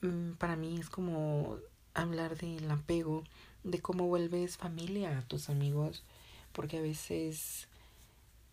Mm, 0.00 0.32
para 0.32 0.56
mí 0.56 0.78
es 0.78 0.88
como 0.88 1.58
hablar 1.94 2.36
del 2.38 2.70
apego, 2.70 3.24
de 3.64 3.80
cómo 3.80 4.06
vuelves 4.06 4.56
familia 4.56 5.18
a 5.18 5.22
tus 5.22 5.50
amigos, 5.50 6.04
porque 6.52 6.78
a 6.78 6.82
veces 6.82 7.68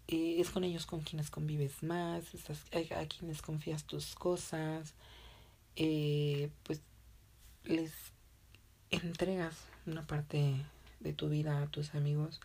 eh, 0.07 0.37
es 0.39 0.49
con 0.49 0.63
ellos 0.63 0.85
con 0.85 1.01
quienes 1.01 1.29
convives 1.29 1.83
más, 1.83 2.33
estás, 2.33 2.65
a, 2.73 3.05
quienes 3.05 3.41
confías 3.41 3.85
tus 3.85 4.15
cosas, 4.15 4.93
eh, 5.75 6.49
pues 6.63 6.81
les 7.63 7.93
entregas 8.97 9.55
una 9.85 10.05
parte 10.05 10.55
de 10.99 11.13
tu 11.13 11.29
vida 11.29 11.61
a 11.61 11.67
tus 11.67 11.95
amigos. 11.95 12.39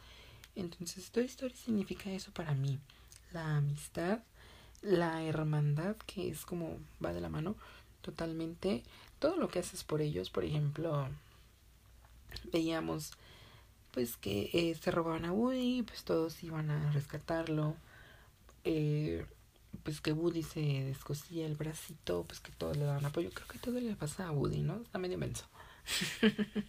Entonces, 0.55 1.11
Toy 1.11 1.25
Story 1.25 1.55
significa 1.55 2.11
eso 2.11 2.33
para 2.33 2.55
mí. 2.55 2.79
La 3.33 3.57
amistad, 3.57 4.21
la 4.83 5.23
hermandad, 5.23 5.97
que 6.07 6.29
es 6.29 6.45
como 6.45 6.79
va 7.05 7.13
de 7.13 7.21
la 7.21 7.29
mano 7.29 7.57
totalmente. 8.03 8.83
Todo 9.19 9.37
lo 9.37 9.49
que 9.49 9.59
haces 9.59 9.85
por 9.85 10.01
ellos, 10.01 10.31
por 10.31 10.45
ejemplo, 10.45 11.09
veíamos 12.53 13.13
pues 13.93 14.17
que 14.17 14.51
eh, 14.53 14.77
se 14.81 14.91
robaban 14.91 15.25
a 15.25 15.33
Woody, 15.33 15.83
pues 15.83 16.05
todos 16.05 16.43
iban 16.45 16.71
a 16.71 16.93
rescatarlo. 16.93 17.77
Eh, 18.65 19.27
pues 19.83 20.01
que 20.01 20.13
Woody 20.13 20.43
se 20.43 20.61
descosía 20.61 21.47
el 21.47 21.57
bracito, 21.57 22.25
pues 22.27 22.41
que 22.41 22.53
todos 22.53 22.77
le 22.77 22.85
daban 22.85 23.05
apoyo. 23.05 23.31
Creo 23.33 23.49
que 23.49 23.59
todo 23.59 23.81
le 23.81 23.97
pasa 23.97 24.29
a 24.29 24.33
Woody, 24.33 24.61
¿no? 24.61 24.83
Está 24.83 24.99
medio 24.99 25.19
menso. 25.19 25.45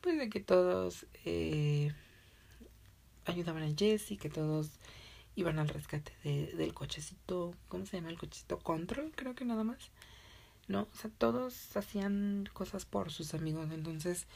pues 0.00 0.18
de 0.18 0.28
que 0.28 0.40
todos 0.40 1.06
eh, 1.24 1.92
ayudaban 3.24 3.62
a 3.62 3.74
Jesse, 3.76 4.18
que 4.18 4.30
todos 4.30 4.70
iban 5.36 5.58
al 5.58 5.68
rescate 5.68 6.12
de, 6.24 6.46
del 6.56 6.74
cochecito, 6.74 7.54
¿cómo 7.68 7.86
se 7.86 7.96
llama 7.96 8.10
el 8.10 8.18
cochecito? 8.18 8.58
Control, 8.58 9.12
creo 9.14 9.34
que 9.34 9.44
nada 9.44 9.64
más. 9.64 9.90
No, 10.68 10.82
o 10.92 10.96
sea, 10.96 11.10
todos 11.18 11.76
hacían 11.76 12.48
cosas 12.52 12.84
por 12.84 13.10
sus 13.10 13.34
amigos, 13.34 13.70
entonces 13.72 14.26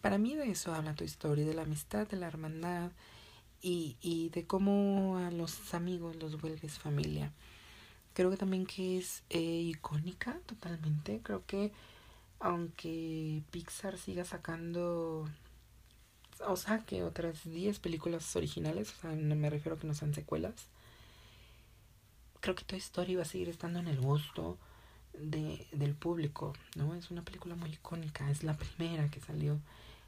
para 0.00 0.18
mí 0.18 0.34
de 0.34 0.50
eso 0.50 0.74
habla 0.74 0.94
tu 0.94 1.04
historia, 1.04 1.44
de 1.44 1.54
la 1.54 1.62
amistad, 1.62 2.06
de 2.08 2.16
la 2.16 2.26
hermandad 2.26 2.92
y, 3.60 3.96
y 4.00 4.30
de 4.30 4.46
cómo 4.46 5.18
a 5.18 5.30
los 5.30 5.74
amigos 5.74 6.16
los 6.16 6.40
vuelves 6.40 6.78
familia. 6.78 7.32
Creo 8.12 8.30
que 8.30 8.36
también 8.36 8.66
que 8.66 8.98
es 8.98 9.22
eh, 9.30 9.40
icónica 9.40 10.38
totalmente, 10.46 11.20
creo 11.22 11.44
que 11.46 11.72
aunque 12.42 13.42
Pixar 13.52 13.96
siga 13.96 14.24
sacando 14.24 15.28
o 16.44 16.56
saque 16.56 17.04
otras 17.04 17.44
10 17.44 17.78
películas 17.78 18.34
originales, 18.34 18.92
o 18.92 19.00
sea, 19.00 19.12
no 19.12 19.36
me 19.36 19.48
refiero 19.48 19.76
a 19.76 19.78
que 19.78 19.86
no 19.86 19.94
sean 19.94 20.12
secuelas, 20.12 20.66
creo 22.40 22.56
que 22.56 22.64
Toy 22.64 22.78
Story 22.78 23.14
va 23.14 23.22
a 23.22 23.26
seguir 23.26 23.48
estando 23.48 23.78
en 23.78 23.86
el 23.86 24.00
gusto 24.00 24.58
de, 25.12 25.68
del 25.70 25.94
público, 25.94 26.52
¿no? 26.74 26.96
Es 26.96 27.12
una 27.12 27.22
película 27.22 27.54
muy 27.54 27.70
icónica, 27.70 28.28
es 28.28 28.42
la 28.42 28.56
primera 28.56 29.08
que 29.08 29.20
salió. 29.20 29.60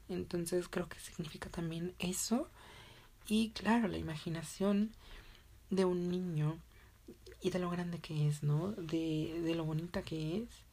Entonces 0.09 0.67
creo 0.69 0.89
que 0.89 0.99
significa 0.99 1.49
también 1.51 1.95
eso. 2.01 2.49
Y 3.29 3.51
claro, 3.51 3.87
la 3.87 3.99
imaginación 3.99 4.91
de 5.71 5.85
un 5.85 6.11
niño 6.11 6.59
y 7.41 7.51
de 7.51 7.61
lo 7.61 7.71
grande 7.71 8.01
que 8.01 8.27
es, 8.27 8.43
¿no? 8.43 8.73
De, 8.73 9.41
de 9.45 9.55
lo 9.55 9.65
bonita 9.65 10.03
que 10.03 10.39
es 10.39 10.64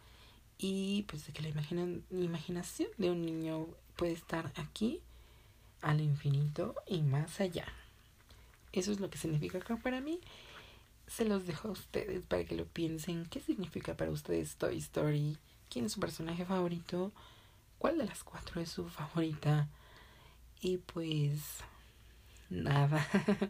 y 0.63 1.03
pues 1.07 1.25
de 1.25 1.33
que 1.33 1.41
la 1.41 1.49
imaginación 1.49 2.89
de 2.97 3.09
un 3.09 3.25
niño 3.25 3.65
puede 3.95 4.11
estar 4.11 4.53
aquí 4.55 5.01
al 5.81 5.99
infinito 6.01 6.75
y 6.85 7.01
más 7.01 7.41
allá. 7.41 7.65
Eso 8.71 8.91
es 8.91 8.99
lo 8.99 9.09
que 9.09 9.17
significa 9.17 9.57
acá 9.57 9.77
para 9.77 10.01
mí. 10.01 10.19
Se 11.07 11.25
los 11.25 11.47
dejo 11.47 11.69
a 11.69 11.71
ustedes 11.71 12.23
para 12.27 12.45
que 12.45 12.55
lo 12.55 12.65
piensen. 12.65 13.25
¿Qué 13.25 13.39
significa 13.39 13.97
para 13.97 14.11
ustedes 14.11 14.55
Toy 14.55 14.77
Story? 14.77 15.35
¿Quién 15.67 15.85
es 15.85 15.93
su 15.93 15.99
personaje 15.99 16.45
favorito? 16.45 17.11
¿Cuál 17.79 17.97
de 17.97 18.05
las 18.05 18.23
cuatro 18.23 18.61
es 18.61 18.69
su 18.69 18.87
favorita? 18.87 19.67
Y 20.61 20.77
pues 20.77 21.41
nada. 22.51 23.03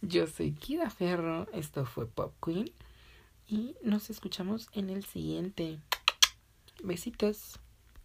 Yo 0.00 0.28
soy 0.28 0.52
Kida 0.52 0.90
Ferro, 0.90 1.48
esto 1.52 1.84
fue 1.86 2.06
Pop 2.06 2.32
Queen 2.44 2.70
y 3.48 3.74
nos 3.82 4.10
escuchamos 4.10 4.68
en 4.74 4.90
el 4.90 5.04
siguiente. 5.04 5.80
Besitos. 6.84 7.58